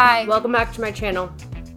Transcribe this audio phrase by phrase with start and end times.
[0.00, 0.24] Hi.
[0.26, 1.28] Welcome back to my channel.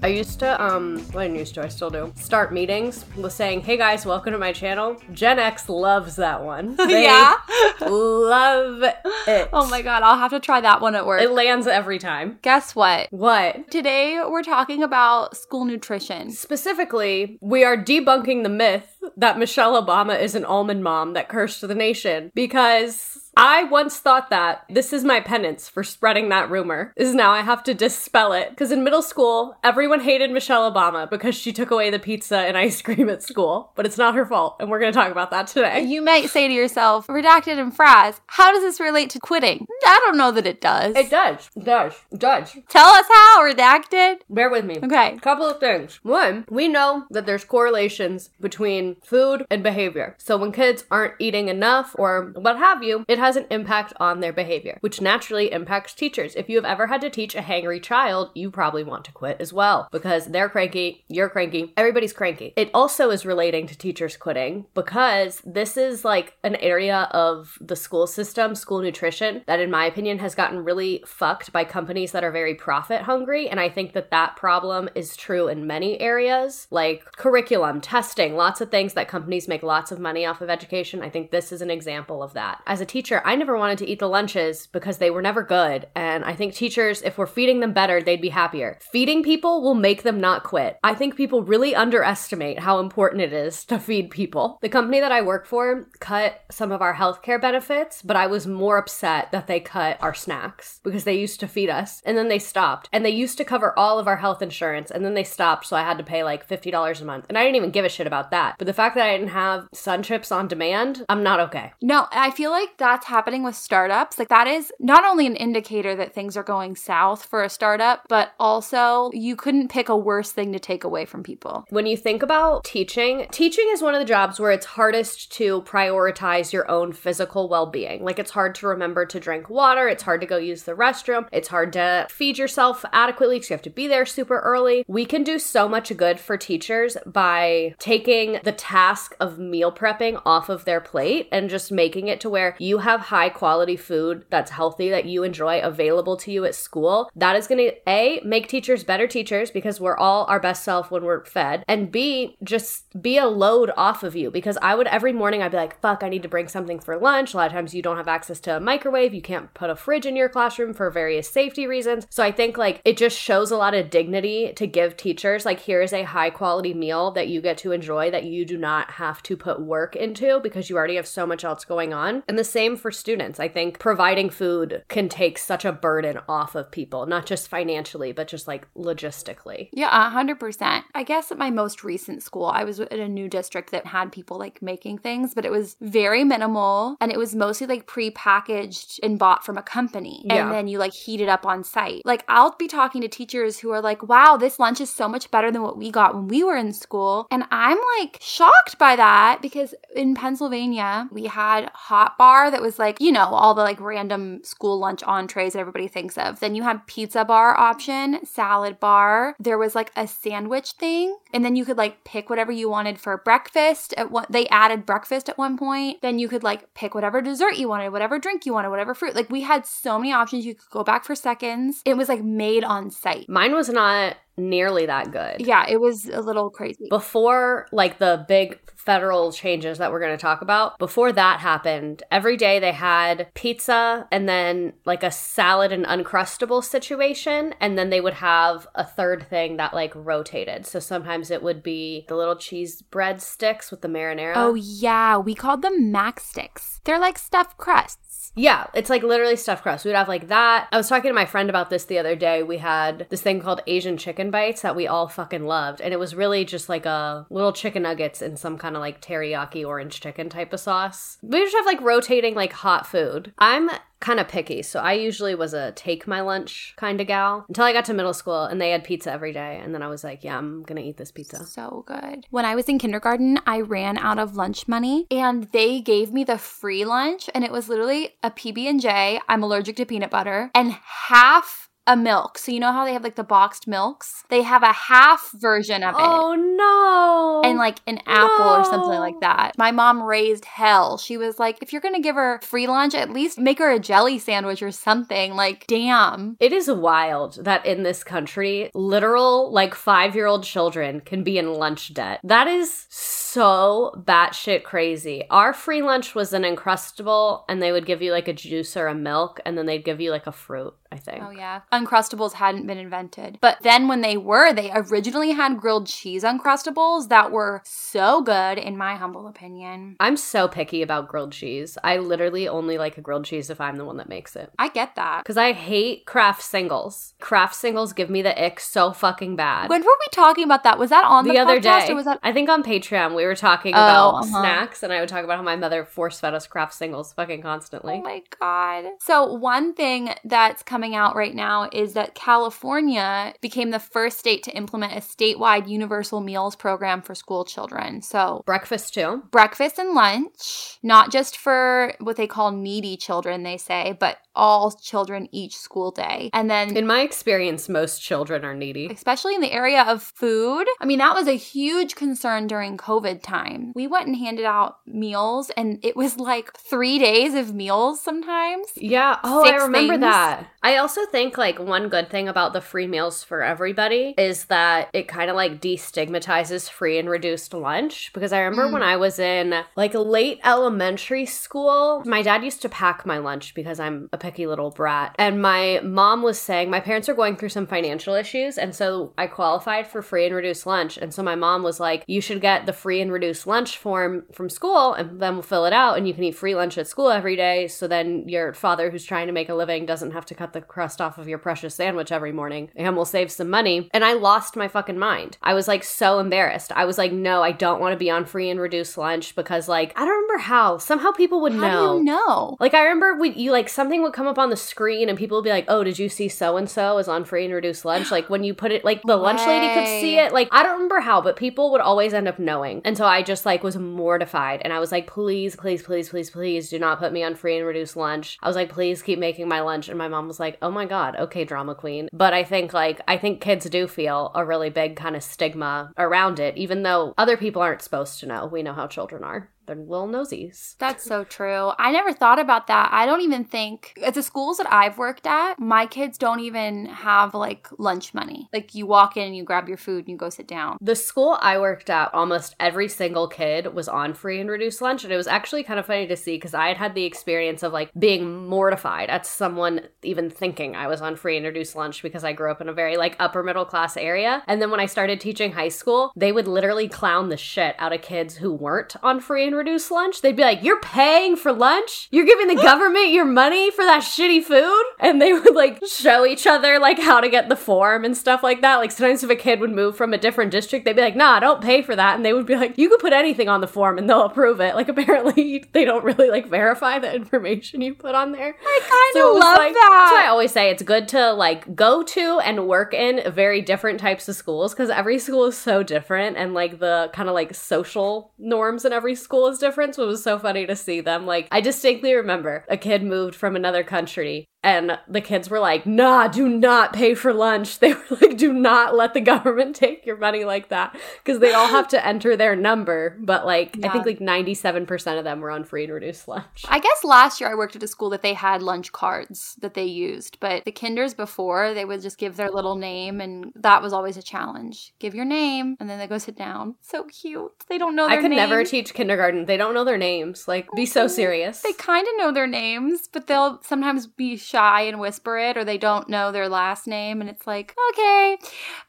[0.03, 3.61] I used to, um, well, I used to, I still do, start meetings with saying,
[3.61, 4.95] hey guys, welcome to my channel.
[5.11, 6.75] Gen X loves that one.
[6.87, 7.33] They yeah.
[7.81, 9.49] love it.
[9.51, 11.19] Oh my god, I'll have to try that one at work.
[11.19, 12.37] It lands every time.
[12.43, 13.07] Guess what?
[13.09, 13.71] What?
[13.71, 16.29] Today we're talking about school nutrition.
[16.29, 21.61] Specifically, we are debunking the myth that Michelle Obama is an almond mom that cursed
[21.61, 26.93] the nation because I once thought that this is my penance for spreading that rumor.
[26.97, 31.09] Is now I have to dispel it because in middle school, everyone hated Michelle Obama
[31.09, 34.25] because she took away the pizza and ice cream at school, but it's not her
[34.25, 35.81] fault, and we're going to talk about that today.
[35.81, 39.65] You might say to yourself, redacted and Frazz, how does this relate to quitting?
[39.85, 40.95] I don't know that it does.
[40.95, 41.49] It does.
[41.55, 41.93] It does.
[42.11, 42.55] It does.
[42.69, 44.17] Tell us how, redacted.
[44.29, 44.79] Bear with me.
[44.83, 45.17] Okay.
[45.21, 45.99] Couple of things.
[46.03, 50.15] One, we know that there's correlations between food and behavior.
[50.17, 54.19] So when kids aren't eating enough or what have you, it has an impact on
[54.19, 56.35] their behavior, which naturally impacts teachers.
[56.35, 59.37] If you have ever had to teach a hangry child, you probably want to quit
[59.39, 62.53] as well because they're cranky, you're cranky, everybody's cranky.
[62.55, 67.75] It also is relating to teachers quitting because this is like an area of the
[67.75, 72.23] school system, school nutrition, that in my opinion has gotten really fucked by companies that
[72.23, 73.49] are very profit hungry.
[73.49, 78.61] And I think that that problem is true in many areas, like curriculum, testing, lots
[78.61, 81.01] of things that companies make lots of money off of education.
[81.01, 82.61] I think this is an example of that.
[82.65, 85.87] As a teacher, I never wanted to eat the lunches because they were never good.
[85.95, 88.77] And I think teachers, if we're feeding them better, they'd be happier.
[88.81, 90.77] Feeding people will make them not quit.
[90.83, 94.57] I think people really underestimate how important it is to feed people.
[94.61, 98.47] The company that I work for cut some of our healthcare benefits, but I was
[98.47, 102.27] more upset that they cut our snacks because they used to feed us and then
[102.27, 102.89] they stopped.
[102.91, 105.67] And they used to cover all of our health insurance and then they stopped.
[105.67, 107.25] So I had to pay like $50 a month.
[107.29, 108.55] And I didn't even give a shit about that.
[108.57, 111.73] But the fact that I didn't have SunChips on demand, I'm not okay.
[111.81, 114.17] No, I feel like that's happening with startups.
[114.17, 118.05] Like that is not only an indicator that things are going south for a startup,
[118.07, 121.65] but also you couldn't pick a worse thing to take away from people.
[121.69, 125.63] When you think about teaching, teaching is one of the jobs where it's hardest to
[125.63, 128.05] prioritize your own physical well being.
[128.05, 131.27] Like, it's hard to remember to drink water, it's hard to go use the restroom,
[131.33, 134.85] it's hard to feed yourself adequately because you have to be there super early.
[134.87, 140.21] We can do so much good for teachers by taking the task of meal prepping
[140.23, 144.23] off of their plate and just making it to where you have high quality food
[144.29, 147.09] that's healthy that you enjoy available to you at school.
[147.15, 150.91] That is going to A, make teachers better teachers because we're all our best self
[150.91, 154.85] when we're fed, and B, just be a load off of you because I would
[154.87, 157.33] every morning I'd be like, fuck, I need to bring something for lunch.
[157.33, 159.75] A lot of times you don't have access to a microwave, you can't put a
[159.75, 162.05] fridge in your classroom for various safety reasons.
[162.11, 165.61] So I think like it just shows a lot of dignity to give teachers like
[165.61, 168.91] here is a high quality meal that you get to enjoy that you do not
[168.91, 172.21] have to put work into because you already have so much else going on.
[172.27, 173.39] And the same for students.
[173.39, 178.11] I think providing food can take such a burden off of people, not just financially,
[178.11, 179.69] but just like logistically.
[179.71, 180.83] Yeah, a hundred percent.
[180.93, 184.11] I guess at my most recent school, I was in a new district that had
[184.11, 188.99] people like making things, but it was very minimal and it was mostly like pre-packaged
[189.01, 190.23] and bought from a company.
[190.25, 190.43] Yeah.
[190.43, 192.01] And then you like heat it up on site.
[192.03, 195.31] Like I'll be talking to teachers who are like, wow, this lunch is so much
[195.31, 197.27] better than what we got when we were in school.
[197.31, 202.79] And I'm like shocked by that because in Pennsylvania, we had hot bar that was
[202.79, 206.39] like, you know, all the like random school lunch entrees that everybody thinks of.
[206.39, 209.35] Then you had pizza bar option, salad bar.
[209.39, 211.17] There was like a sandwich thing.
[211.33, 213.93] And then you could like pick whatever you wanted for breakfast.
[213.97, 216.01] At what they added breakfast at one point.
[216.01, 219.15] Then you could like pick whatever dessert you wanted, whatever drink you wanted, whatever fruit.
[219.15, 220.45] Like we had so many options.
[220.45, 221.81] You could go back for seconds.
[221.85, 223.27] It was like made on site.
[223.27, 225.45] Mine was not nearly that good.
[225.45, 226.87] Yeah, it was a little crazy.
[226.89, 232.03] Before like the big federal changes that we're going to talk about, before that happened,
[232.11, 237.89] every day they had pizza and then like a salad and uncrustable situation and then
[237.89, 240.65] they would have a third thing that like rotated.
[240.65, 244.33] So sometimes it would be the little cheese bread sticks with the marinara.
[244.35, 246.81] Oh yeah, we called them mac sticks.
[246.83, 248.10] They're like stuffed crusts.
[248.35, 249.83] Yeah, it's like literally stuffed crust.
[249.83, 250.67] We'd have like that.
[250.71, 252.43] I was talking to my friend about this the other day.
[252.43, 255.81] We had this thing called Asian chicken chicken bites that we all fucking loved.
[255.81, 259.01] And it was really just like a little chicken nuggets in some kind of like
[259.01, 261.17] teriyaki orange chicken type of sauce.
[261.21, 263.33] We just have like rotating like hot food.
[263.39, 263.69] I'm
[264.01, 264.61] kind of picky.
[264.61, 267.93] So I usually was a take my lunch kind of gal until I got to
[267.93, 269.61] middle school and they had pizza every day.
[269.63, 271.45] And then I was like, yeah, I'm going to eat this pizza.
[271.45, 272.25] So good.
[272.29, 276.23] When I was in kindergarten, I ran out of lunch money and they gave me
[276.23, 279.21] the free lunch and it was literally a PB&J.
[279.29, 282.37] I'm allergic to peanut butter and half a milk.
[282.37, 284.23] So you know how they have like the boxed milks?
[284.29, 286.01] They have a half version of it.
[286.01, 287.47] Oh no.
[287.47, 289.57] And like an apple or something like that.
[289.57, 290.97] My mom raised hell.
[290.97, 293.79] She was like, if you're gonna give her free lunch, at least make her a
[293.79, 295.35] jelly sandwich or something.
[295.35, 296.37] Like, damn.
[296.39, 301.37] It is wild that in this country, literal like five year old children can be
[301.37, 302.21] in lunch debt.
[302.23, 305.25] That is so batshit crazy.
[305.29, 308.87] Our free lunch was an uncrustable and they would give you like a juice or
[308.87, 310.73] a milk, and then they'd give you like a fruit.
[310.91, 311.23] I think.
[311.23, 311.61] Oh yeah.
[311.71, 313.37] Uncrustables hadn't been invented.
[313.41, 318.57] But then when they were, they originally had grilled cheese uncrustables that were so good
[318.57, 319.95] in my humble opinion.
[319.99, 321.77] I'm so picky about grilled cheese.
[321.83, 324.51] I literally only like a grilled cheese if I'm the one that makes it.
[324.59, 325.23] I get that.
[325.25, 327.13] Cuz I hate Kraft singles.
[327.21, 329.69] Kraft singles give me the ick so fucking bad.
[329.69, 330.77] When were we talking about that?
[330.77, 331.93] Was that on the, the other podcast, day?
[331.93, 334.41] or was that I think on Patreon we were talking Oh, about uh-huh.
[334.41, 337.41] snacks and I would talk about how my mother force fed us Kraft singles fucking
[337.41, 337.93] constantly.
[337.93, 338.85] Oh my God.
[338.99, 344.43] So, one thing that's coming out right now is that California became the first state
[344.43, 348.01] to implement a statewide universal meals program for school children.
[348.01, 349.23] So, Breakfast too.
[349.31, 354.71] breakfast and lunch, not just for what they call needy children, they say, but all
[354.71, 356.29] children each school day.
[356.33, 358.87] And then In my experience, most children are needy.
[358.91, 360.65] especially in the area of food.
[360.79, 363.73] I mean, that was a huge concern during COVID time.
[363.75, 368.67] We went and handed out meals, and it was like three days of meals sometimes.
[368.75, 369.17] Yeah.
[369.23, 370.01] Oh, I remember things.
[370.01, 370.47] that.
[370.63, 374.89] I also think like one good thing about the free meals for everybody is that
[374.93, 378.73] it kind of like destigmatizes free and reduced lunch because I remember Mm.
[378.73, 383.53] when I was in like late elementary school, my dad used to pack my lunch
[383.55, 385.15] because I'm a picky little brat.
[385.17, 389.13] And my mom was saying my parents are going through some financial issues and so
[389.17, 390.97] I qualified for free and reduced lunch.
[390.97, 394.25] And so my mom was like, "You should get the free and reduced lunch form
[394.31, 396.87] from school and then we'll fill it out and you can eat free lunch at
[396.87, 400.25] school every day so then your father who's trying to make a living doesn't have
[400.25, 403.49] to cut the crust off of your precious sandwich every morning and we'll save some
[403.49, 405.37] money." And I lost my fucking mind.
[405.41, 406.71] I was like so embarrassed.
[406.73, 409.67] I was like, "No, I don't want to be on free and reduced lunch because
[409.67, 410.77] like I don't remember how.
[410.77, 411.59] Somehow people would know.
[411.59, 411.93] How know.
[411.93, 412.57] do you know?
[412.59, 415.37] Like I remember we you like something would come up on the screen and people
[415.37, 417.85] would be like, "Oh, did you see so and so is on free and reduced
[417.85, 420.33] lunch?" Like when you put it like the lunch lady could see it.
[420.33, 422.81] Like I don't remember how, but people would always end up knowing.
[422.85, 426.29] And so I just like was mortified and I was like, "Please, please, please, please,
[426.29, 429.19] please do not put me on free and reduced lunch." I was like, "Please keep
[429.19, 432.33] making my lunch." And my mom was like, "Oh my god, okay, drama queen." But
[432.33, 436.39] I think like I think kids do feel a really big kind of stigma around
[436.39, 438.45] it even though other people aren't supposed to know.
[438.45, 439.49] We know how children are.
[439.65, 440.75] They're little nosies.
[440.79, 441.71] That's so true.
[441.77, 442.89] I never thought about that.
[442.91, 446.85] I don't even think at the schools that I've worked at, my kids don't even
[446.87, 448.49] have like lunch money.
[448.51, 450.77] Like you walk in and you grab your food and you go sit down.
[450.81, 455.03] The school I worked at, almost every single kid was on free and reduced lunch.
[455.03, 457.63] And it was actually kind of funny to see because I had had the experience
[457.63, 462.01] of like being mortified at someone even thinking I was on free and reduced lunch
[462.01, 464.43] because I grew up in a very like upper middle class area.
[464.47, 467.93] And then when I started teaching high school, they would literally clown the shit out
[467.93, 470.21] of kids who weren't on free and reduced lunch.
[470.21, 472.07] They'd be like, You're paying for lunch?
[472.11, 474.83] You're giving the government your money for that shitty food?
[474.99, 478.43] And they would like show each other like how to get the form and stuff
[478.43, 478.77] like that.
[478.77, 481.33] Like sometimes if a kid would move from a different district, they'd be like, Nah,
[481.37, 482.15] I don't pay for that.
[482.15, 484.59] And they would be like, You could put anything on the form and they'll approve
[484.61, 484.75] it.
[484.75, 488.55] Like apparently they don't really like verify the information you put on there.
[488.63, 488.79] I
[489.13, 492.03] kind of was love like- That's why I always say it's good to like go
[492.03, 496.37] to and work in very different types of schools because every school is so different
[496.37, 499.95] and like the kind of like social norms in every school is different.
[499.95, 501.25] So it was so funny to see them.
[501.25, 505.87] Like I distinctly remember a kid moved from another country and the kids were like,
[505.87, 507.71] nah, do not pay for lunch.
[507.81, 510.95] They were like, do not let the government take your money like that.
[511.23, 513.17] Because they all have to enter their number.
[513.19, 516.63] But like, I think like 97% of them were on free and reduced lunch.
[516.69, 519.73] I guess last year I worked at a school that they had lunch cards that
[519.73, 523.81] they used, but the kinders before they would just give their little name, and that
[523.81, 524.93] was always a challenge.
[524.99, 526.75] Give your name, and then they go sit down.
[526.81, 527.51] So cute.
[527.67, 529.45] They don't know their I could never teach kindergarten.
[529.45, 530.47] They don't know their names.
[530.47, 531.61] Like, be so serious.
[531.61, 535.63] They kind of know their names, but they'll sometimes be shy and whisper it or
[535.63, 538.37] they don't know their last name and it's like, okay.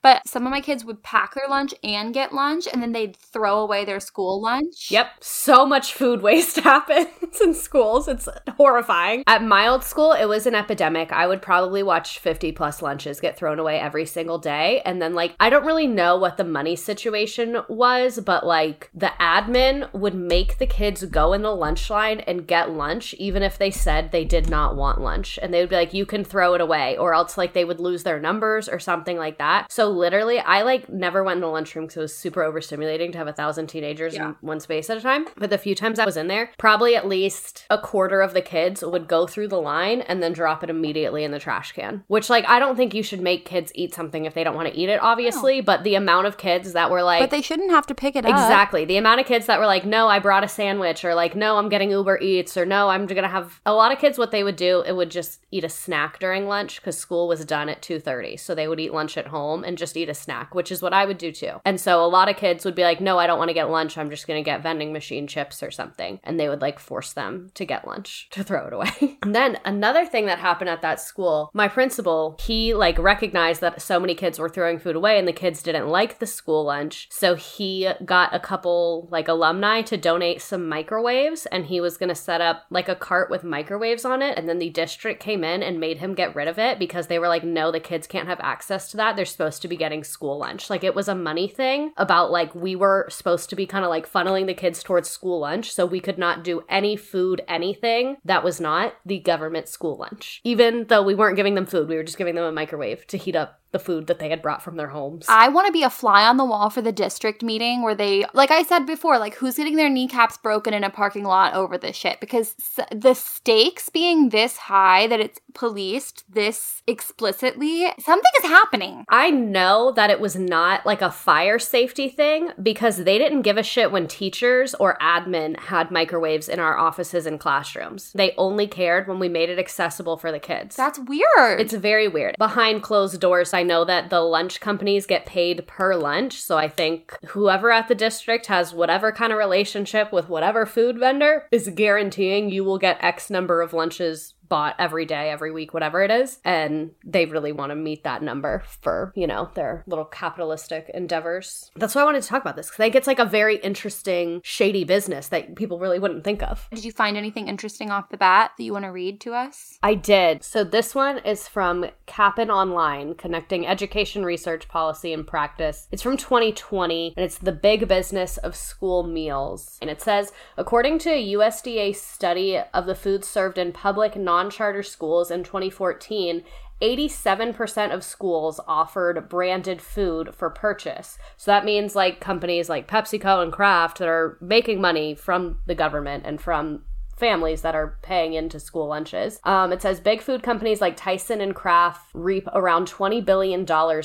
[0.02, 3.16] But some of my kids would pack their lunch and get lunch and then they'd
[3.16, 4.90] throw away their school lunch.
[4.90, 5.06] Yep.
[5.20, 8.08] So much food waste happens in schools.
[8.08, 9.24] It's horrifying.
[9.26, 11.12] At my old school, it was an epidemic.
[11.12, 14.82] I would probably watch 50 plus lunches get thrown away every single day.
[14.84, 19.12] And then, like, I don't really know what the money situation was, but like the
[19.20, 23.58] admin would make the kids go in the lunch line and get lunch, even if
[23.58, 25.38] they said they did not want lunch.
[25.42, 27.80] And they would be like, you can throw it away, or else like they would
[27.80, 29.70] lose their numbers or something like that.
[29.70, 33.18] So literally, I like never went in the lunchroom because it was super overstimulating to
[33.18, 34.28] have a thousand teenagers Yeah.
[34.30, 35.26] in one space at a time.
[35.36, 38.42] But the few times I was in there, probably at least a quarter of the
[38.42, 42.04] kids would go through the line and then drop it immediately in the trash can.
[42.08, 44.68] Which, like, I don't think you should make kids eat something if they don't want
[44.68, 45.60] to eat it, obviously.
[45.60, 48.24] But the amount of kids that were like, But they shouldn't have to pick it
[48.24, 48.30] up.
[48.30, 48.84] Exactly.
[48.84, 51.56] The amount of kids that were like, no, I brought a sandwich, or like, no,
[51.56, 54.18] I'm getting Uber Eats, or no, I'm gonna have a lot of kids.
[54.18, 57.44] What they would do, it would just eat a snack during lunch because school was
[57.44, 60.14] done at two thirty, so they would eat lunch at home and just eat a
[60.14, 61.60] snack, which is what I would do too.
[61.64, 63.70] And so a lot of kids would be like, no, I don't want to get
[63.70, 63.98] lunch.
[63.98, 67.50] I'm just gonna get vending machine chips or something, and they would like force them
[67.54, 69.18] to get lunch to throw it away.
[69.22, 73.82] and then another thing that happened at that school, my principal, he like recognized that
[73.82, 77.08] so many kids were throwing food away and the kids didn't like the school lunch.
[77.10, 82.08] So he got a couple like alumni to donate some microwaves and he was going
[82.08, 85.31] to set up like a cart with microwaves on it and then the district came
[85.40, 88.06] in and made him get rid of it because they were like no the kids
[88.06, 89.16] can't have access to that.
[89.16, 90.68] They're supposed to be getting school lunch.
[90.68, 93.90] Like it was a money thing about like we were supposed to be kind of
[93.90, 98.16] like funneling the kids towards school lunch so we could not do any food anything
[98.24, 100.40] that was not the government school lunch.
[100.44, 103.16] Even though we weren't giving them food we were just giving them a microwave to
[103.16, 105.82] heat up the food that they had brought from their homes I want to be
[105.82, 109.18] a fly on the wall for the district meeting where they, like I said before,
[109.18, 112.20] like who's getting their kneecaps broken in a parking lot over this shit?
[112.20, 119.04] Because s- the stakes being this high that it's policed this explicitly, something is happening.
[119.08, 123.56] I know that it was not like a fire safety thing because they didn't give
[123.56, 128.12] a shit when teachers or admin had microwaves in our offices and classrooms.
[128.12, 130.76] They only cared when we made it accessible for the kids.
[130.76, 131.60] That's weird.
[131.60, 132.34] it's very weird.
[132.38, 136.40] Behind closed doors, I know that the lunch companies get paid per lunch.
[136.40, 140.98] So I think whoever at the district has whatever kind of relationship with whatever food
[140.98, 145.72] vendor is guaranteeing you will get X number of lunches bought every day, every week,
[145.72, 146.38] whatever it is.
[146.44, 151.70] And they really want to meet that number for, you know, their little capitalistic endeavors.
[151.74, 153.56] That's why I wanted to talk about this because I think it's like a very
[153.56, 156.68] interesting, shady business that people really wouldn't think of.
[156.70, 159.78] Did you find anything interesting off the bat that you want to read to us?
[159.82, 160.44] I did.
[160.44, 165.88] So this one is from Kappan Online, connecting education research policy and practice.
[165.90, 169.78] It's from 2020, and it's the big business of school meals.
[169.80, 174.82] And it says, according to a USDA study of the food served in public non-charter
[174.82, 176.42] schools in 2014,
[176.80, 181.16] 87% of schools offered branded food for purchase.
[181.36, 185.76] So that means like companies like PepsiCo and Kraft that are making money from the
[185.76, 186.82] government and from
[187.16, 189.38] families that are paying into school lunches.
[189.44, 193.64] Um, it says big food companies like Tyson and Kraft reap around $20 billion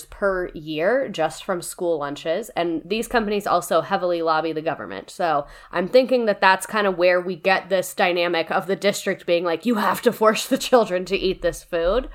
[0.09, 2.49] per year just from school lunches.
[2.49, 5.09] And these companies also heavily lobby the government.
[5.09, 9.25] So I'm thinking that that's kind of where we get this dynamic of the district
[9.25, 12.09] being like, you have to force the children to eat this food.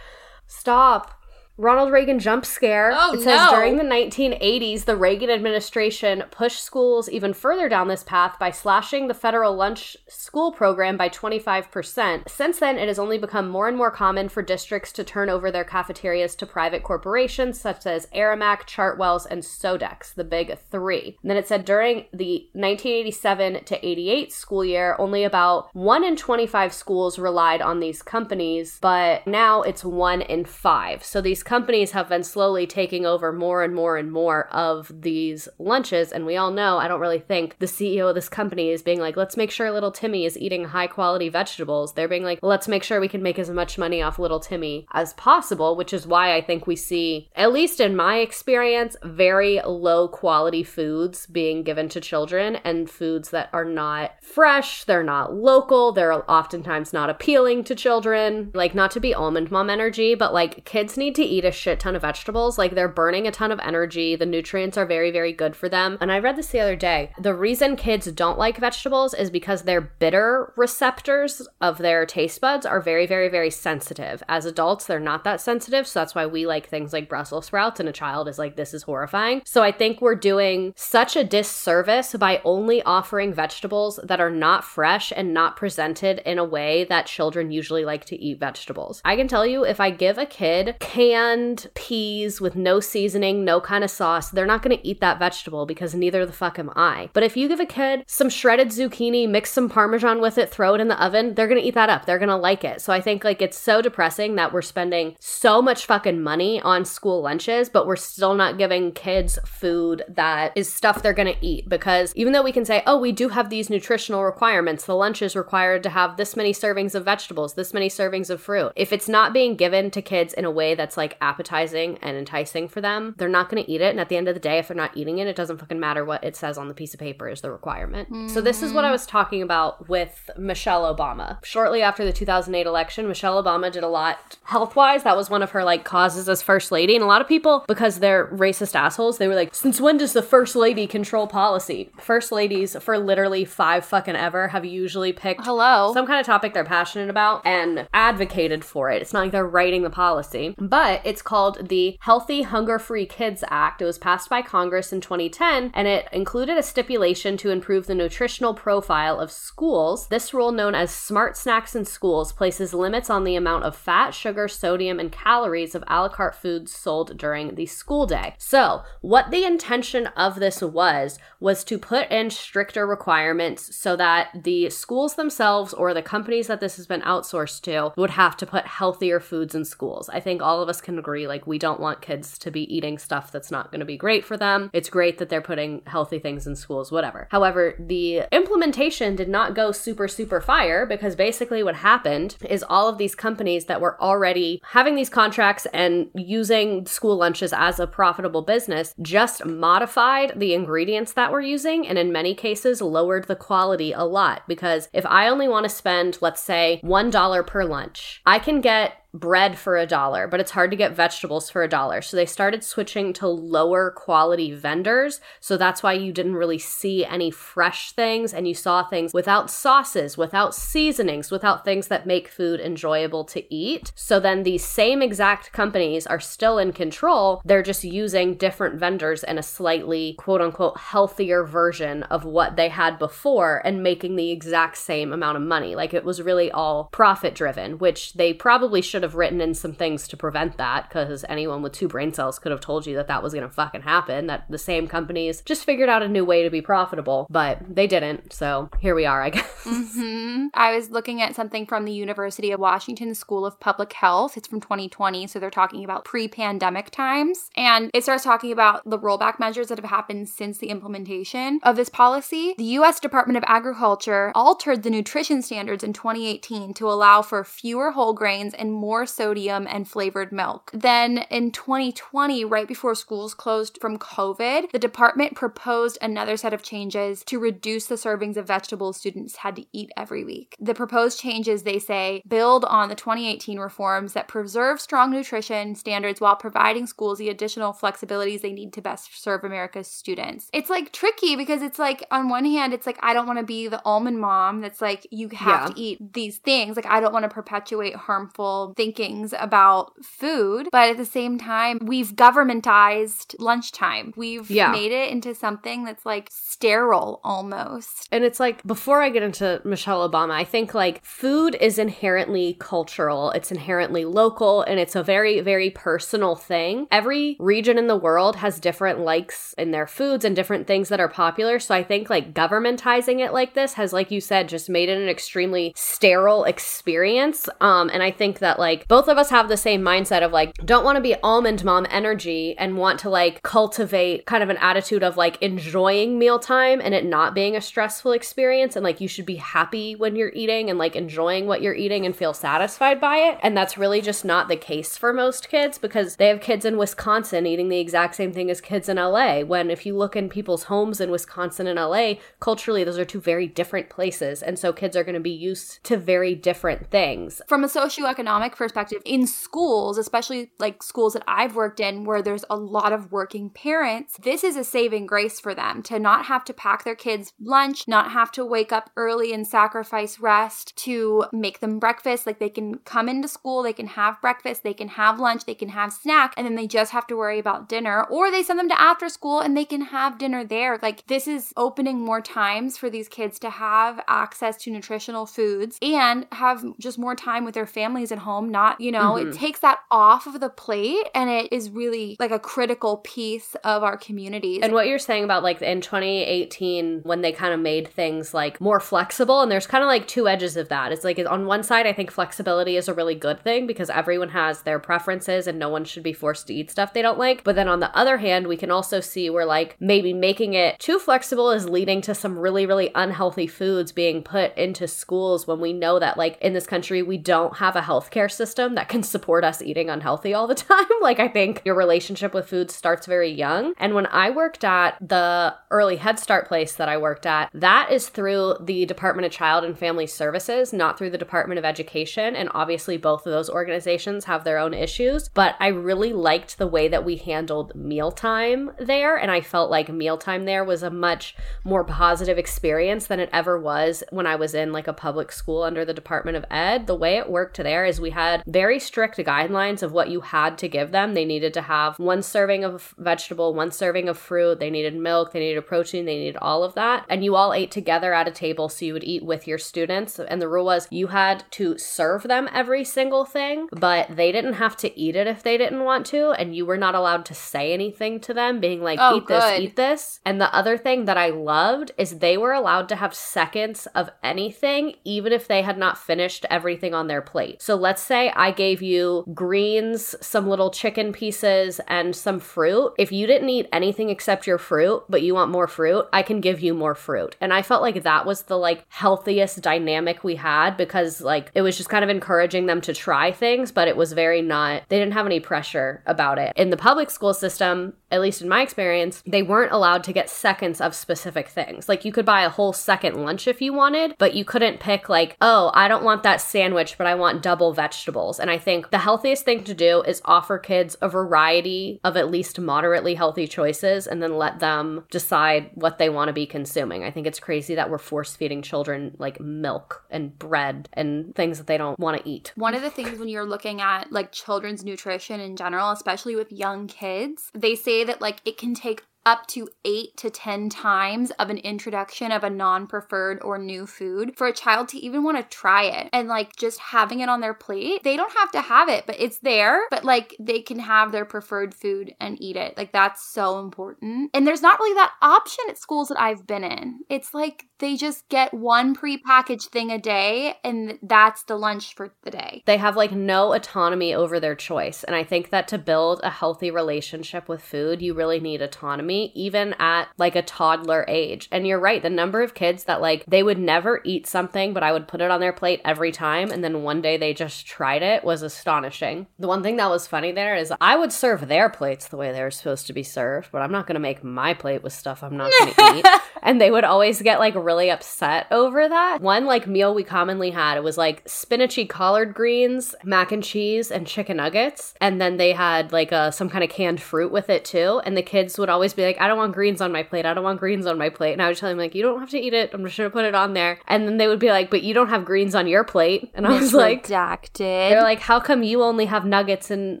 [0.46, 1.17] Stop.
[1.60, 2.92] Ronald Reagan jump scare.
[2.94, 3.50] Oh, it says no.
[3.50, 9.08] during the 1980s, the Reagan administration pushed schools even further down this path by slashing
[9.08, 12.28] the federal lunch school program by 25%.
[12.28, 15.50] Since then, it has only become more and more common for districts to turn over
[15.50, 21.16] their cafeterias to private corporations such as Aramark, Chartwells, and Sodexo, the big three.
[21.22, 26.14] And then it said during the 1987 to 88 school year, only about 1 in
[26.14, 31.02] 25 schools relied on these companies, but now it's 1 in 5.
[31.02, 35.48] So these companies have been slowly taking over more and more and more of these
[35.58, 36.12] lunches.
[36.12, 39.00] And we all know, I don't really think the CEO of this company is being
[39.00, 41.94] like, let's make sure little Timmy is eating high quality vegetables.
[41.94, 44.86] They're being like, let's make sure we can make as much money off little Timmy
[44.92, 49.62] as possible, which is why I think we see, at least in my experience, very
[49.62, 55.32] low quality foods being given to children and foods that are not fresh, they're not
[55.32, 58.50] local, they're oftentimes not appealing to children.
[58.52, 61.52] Like, not to be almond mom energy, but like, kids need to eat eat a
[61.52, 62.58] shit ton of vegetables.
[62.58, 64.16] Like they're burning a ton of energy.
[64.16, 65.96] The nutrients are very, very good for them.
[66.00, 67.12] And I read this the other day.
[67.20, 72.66] The reason kids don't like vegetables is because their bitter receptors of their taste buds
[72.66, 74.22] are very, very, very sensitive.
[74.28, 75.86] As adults, they're not that sensitive.
[75.86, 78.74] So that's why we like things like Brussels sprouts, and a child is like, this
[78.74, 79.42] is horrifying.
[79.44, 84.64] So I think we're doing such a disservice by only offering vegetables that are not
[84.64, 89.00] fresh and not presented in a way that children usually like to eat vegetables.
[89.04, 91.27] I can tell you if I give a kid canned
[91.74, 95.66] peas with no seasoning, no kind of sauce, they're not going to eat that vegetable
[95.66, 97.10] because neither the fuck am I.
[97.12, 100.74] But if you give a kid some shredded zucchini, mix some parmesan with it, throw
[100.74, 102.06] it in the oven, they're going to eat that up.
[102.06, 102.80] They're going to like it.
[102.80, 106.84] So I think like it's so depressing that we're spending so much fucking money on
[106.84, 111.46] school lunches, but we're still not giving kids food that is stuff they're going to
[111.46, 114.84] eat because even though we can say, "Oh, we do have these nutritional requirements.
[114.84, 118.40] The lunch is required to have this many servings of vegetables, this many servings of
[118.40, 122.16] fruit." If it's not being given to kids in a way that's like appetizing and
[122.16, 123.90] enticing for them, they're not going to eat it.
[123.90, 125.80] And at the end of the day, if they're not eating it, it doesn't fucking
[125.80, 128.10] matter what it says on the piece of paper is the requirement.
[128.10, 128.28] Mm-hmm.
[128.28, 131.44] So this is what I was talking about with Michelle Obama.
[131.44, 135.04] Shortly after the 2008 election, Michelle Obama did a lot health-wise.
[135.04, 136.94] That was one of her like causes as first lady.
[136.94, 140.12] And a lot of people, because they're racist assholes, they were like, since when does
[140.12, 141.90] the first lady control policy?
[141.98, 146.54] First ladies for literally five fucking ever have usually picked hello some kind of topic
[146.54, 149.02] they're passionate about and advocated for it.
[149.02, 153.44] It's not like they're writing the policy, but it's called the Healthy Hunger Free Kids
[153.48, 153.82] Act.
[153.82, 157.94] It was passed by Congress in 2010 and it included a stipulation to improve the
[157.94, 160.08] nutritional profile of schools.
[160.08, 164.10] This rule, known as Smart Snacks in Schools, places limits on the amount of fat,
[164.10, 168.34] sugar, sodium, and calories of a la carte foods sold during the school day.
[168.38, 174.28] So, what the intention of this was, was to put in stricter requirements so that
[174.44, 178.46] the schools themselves or the companies that this has been outsourced to would have to
[178.46, 180.08] put healthier foods in schools.
[180.08, 182.96] I think all of us can agree like we don't want kids to be eating
[182.96, 184.70] stuff that's not going to be great for them.
[184.72, 187.28] It's great that they're putting healthy things in schools, whatever.
[187.30, 192.88] However, the implementation did not go super super fire because basically what happened is all
[192.88, 197.86] of these companies that were already having these contracts and using school lunches as a
[197.86, 203.36] profitable business just modified the ingredients that we're using and in many cases lowered the
[203.36, 208.22] quality a lot because if I only want to spend let's say $1 per lunch,
[208.24, 211.68] I can get bread for a dollar, but it's hard to get vegetables for a
[211.68, 212.02] dollar.
[212.02, 215.20] So they started switching to lower quality vendors.
[215.40, 219.50] So that's why you didn't really see any fresh things and you saw things without
[219.50, 223.92] sauces, without seasonings, without things that make food enjoyable to eat.
[223.94, 227.40] So then these same exact companies are still in control.
[227.44, 232.68] They're just using different vendors and a slightly quote unquote healthier version of what they
[232.68, 235.74] had before and making the exact same amount of money.
[235.74, 239.72] Like it was really all profit driven, which they probably should have written in some
[239.72, 243.08] things to prevent that because anyone with two brain cells could have told you that
[243.08, 246.24] that was going to fucking happen, that the same companies just figured out a new
[246.24, 248.32] way to be profitable, but they didn't.
[248.32, 249.64] So here we are, I guess.
[249.64, 250.46] Mm-hmm.
[250.54, 254.36] I was looking at something from the University of Washington School of Public Health.
[254.36, 257.50] It's from 2020, so they're talking about pre pandemic times.
[257.56, 261.76] And it starts talking about the rollback measures that have happened since the implementation of
[261.76, 262.54] this policy.
[262.58, 263.00] The U.S.
[263.00, 268.54] Department of Agriculture altered the nutrition standards in 2018 to allow for fewer whole grains
[268.54, 270.70] and more more sodium and flavored milk.
[270.72, 276.62] Then in 2020, right before schools closed from COVID, the department proposed another set of
[276.62, 280.56] changes to reduce the servings of vegetables students had to eat every week.
[280.58, 286.18] The proposed changes, they say, build on the 2018 reforms that preserve strong nutrition standards
[286.18, 290.48] while providing schools the additional flexibilities they need to best serve America's students.
[290.54, 293.44] It's like tricky because it's like, on one hand, it's like, I don't want to
[293.44, 295.74] be the almond mom that's like, you have yeah.
[295.74, 296.74] to eat these things.
[296.74, 301.80] Like, I don't want to perpetuate harmful thinkings about food, but at the same time,
[301.82, 304.14] we've governmentized lunchtime.
[304.16, 304.70] We've yeah.
[304.70, 308.08] made it into something that's like sterile almost.
[308.12, 312.56] And it's like, before I get into Michelle Obama, I think like food is inherently
[312.60, 316.86] cultural, it's inherently local, and it's a very, very personal thing.
[316.92, 321.00] Every region in the world has different likes in their foods and different things that
[321.00, 321.58] are popular.
[321.58, 325.02] So I think like governmentizing it like this has, like you said, just made it
[325.02, 327.48] an extremely sterile experience.
[327.60, 330.30] Um, and I think that like like both of us have the same mindset of
[330.30, 334.50] like don't want to be almond mom energy and want to like cultivate kind of
[334.50, 339.00] an attitude of like enjoying mealtime and it not being a stressful experience and like
[339.00, 342.34] you should be happy when you're eating and like enjoying what you're eating and feel
[342.34, 343.38] satisfied by it.
[343.42, 346.76] And that's really just not the case for most kids because they have kids in
[346.76, 349.40] Wisconsin eating the exact same thing as kids in LA.
[349.40, 353.20] When if you look in people's homes in Wisconsin and LA, culturally those are two
[353.20, 354.42] very different places.
[354.42, 357.40] And so kids are going to be used to very different things.
[357.48, 362.44] From a socioeconomic perspective, in schools, especially like schools that I've worked in where there's
[362.50, 366.44] a lot of working parents, this is a saving grace for them to not have
[366.44, 371.24] to pack their kids lunch, not have to wake up early and sacrifice rest to
[371.32, 372.26] make them breakfast.
[372.26, 375.54] Like they can come into school, they can have breakfast, they can have lunch, they
[375.54, 378.04] can have snack, and then they just have to worry about dinner.
[378.04, 380.78] Or they send them to after school and they can have dinner there.
[380.82, 385.78] Like this is opening more times for these kids to have access to nutritional foods
[385.80, 388.47] and have just more time with their families at home.
[388.50, 389.28] Not, you know, mm-hmm.
[389.28, 393.54] it takes that off of the plate and it is really like a critical piece
[393.64, 394.60] of our communities.
[394.62, 398.60] And what you're saying about like in 2018 when they kind of made things like
[398.60, 400.92] more flexible and there's kind of like two edges of that.
[400.92, 404.30] It's like on one side I think flexibility is a really good thing because everyone
[404.30, 407.44] has their preferences and no one should be forced to eat stuff they don't like.
[407.44, 410.78] But then on the other hand, we can also see where like maybe making it
[410.78, 415.60] too flexible is leading to some really really unhealthy foods being put into schools when
[415.60, 419.02] we know that like in this country we don't have a healthcare system that can
[419.02, 420.86] support us eating unhealthy all the time.
[421.02, 423.74] like I think your relationship with food starts very young.
[423.76, 427.90] And when I worked at the early Head Start place that I worked at, that
[427.92, 432.36] is through the Department of Child and Family Services, not through the Department of Education.
[432.36, 435.28] And obviously, both of those organizations have their own issues.
[435.28, 439.16] But I really liked the way that we handled mealtime there.
[439.16, 443.58] And I felt like mealtime there was a much more positive experience than it ever
[443.58, 446.86] was when I was in like a public school under the Department of Ed.
[446.86, 450.58] The way it worked there is we had very strict guidelines of what you had
[450.58, 451.14] to give them.
[451.14, 455.32] They needed to have one serving of vegetable, one serving of fruit, they needed milk,
[455.32, 457.04] they needed protein, they needed all of that.
[457.08, 460.18] And you all ate together at a table, so you would eat with your students.
[460.18, 464.54] And the rule was you had to serve them every single thing, but they didn't
[464.54, 466.30] have to eat it if they didn't want to.
[466.32, 469.42] And you were not allowed to say anything to them, being like, oh, eat good.
[469.42, 470.20] this, eat this.
[470.24, 474.10] And the other thing that I loved is they were allowed to have seconds of
[474.22, 477.62] anything, even if they had not finished everything on their plate.
[477.62, 482.94] So let's say I gave you greens, some little chicken pieces, and some fruit.
[482.98, 486.40] If you didn't eat anything except your fruit, but you want more fruit, I can
[486.40, 487.36] give you more fruit.
[487.40, 491.62] And I felt like that was the like healthiest dynamic we had because like it
[491.62, 494.98] was just kind of encouraging them to try things, but it was very not, they
[494.98, 496.52] didn't have any pressure about it.
[496.56, 500.30] In the public school system, at least in my experience, they weren't allowed to get
[500.30, 501.88] seconds of specific things.
[501.88, 505.08] Like you could buy a whole second lunch if you wanted, but you couldn't pick
[505.08, 508.40] like, oh, I don't want that sandwich, but I want double vegetables.
[508.40, 512.30] And I think the healthiest thing to do is offer kids a variety of at
[512.30, 517.04] least moderately healthy choices and then let them decide what they want to be consuming.
[517.04, 521.58] I think it's crazy that we're force feeding children like milk and bread and things
[521.58, 522.52] that they don't want to eat.
[522.54, 526.50] One of the things when you're looking at like children's nutrition in general, especially with
[526.52, 531.30] young kids, they say that like it can take up to eight to 10 times
[531.32, 535.22] of an introduction of a non preferred or new food for a child to even
[535.22, 536.08] want to try it.
[536.14, 539.16] And like just having it on their plate, they don't have to have it, but
[539.18, 542.78] it's there, but like they can have their preferred food and eat it.
[542.78, 544.30] Like that's so important.
[544.32, 547.00] And there's not really that option at schools that I've been in.
[547.10, 552.14] It's like they just get one prepackaged thing a day and that's the lunch for
[552.22, 552.62] the day.
[552.64, 555.04] They have like no autonomy over their choice.
[555.04, 559.17] And I think that to build a healthy relationship with food, you really need autonomy,
[559.26, 561.48] even at like a toddler age.
[561.52, 564.82] And you're right, the number of kids that like they would never eat something, but
[564.82, 566.50] I would put it on their plate every time.
[566.50, 569.26] And then one day they just tried it was astonishing.
[569.38, 572.32] The one thing that was funny there is I would serve their plates the way
[572.32, 574.92] they were supposed to be served, but I'm not going to make my plate with
[574.92, 576.06] stuff I'm not going to eat.
[576.42, 579.20] And they would always get like really upset over that.
[579.20, 583.90] One like meal we commonly had, it was like spinachy collard greens, mac and cheese,
[583.90, 584.94] and chicken nuggets.
[585.00, 588.00] And then they had like a, some kind of canned fruit with it too.
[588.04, 590.26] And the kids would always be like, I don't want greens on my plate.
[590.26, 591.32] I don't want greens on my plate.
[591.32, 592.70] And I would tell him, like, you don't have to eat it.
[592.72, 593.80] I'm just gonna put it on there.
[593.88, 596.30] And then they would be like, but you don't have greens on your plate.
[596.34, 597.58] And I was like, redacted.
[597.90, 600.00] They're like, how come you only have nuggets and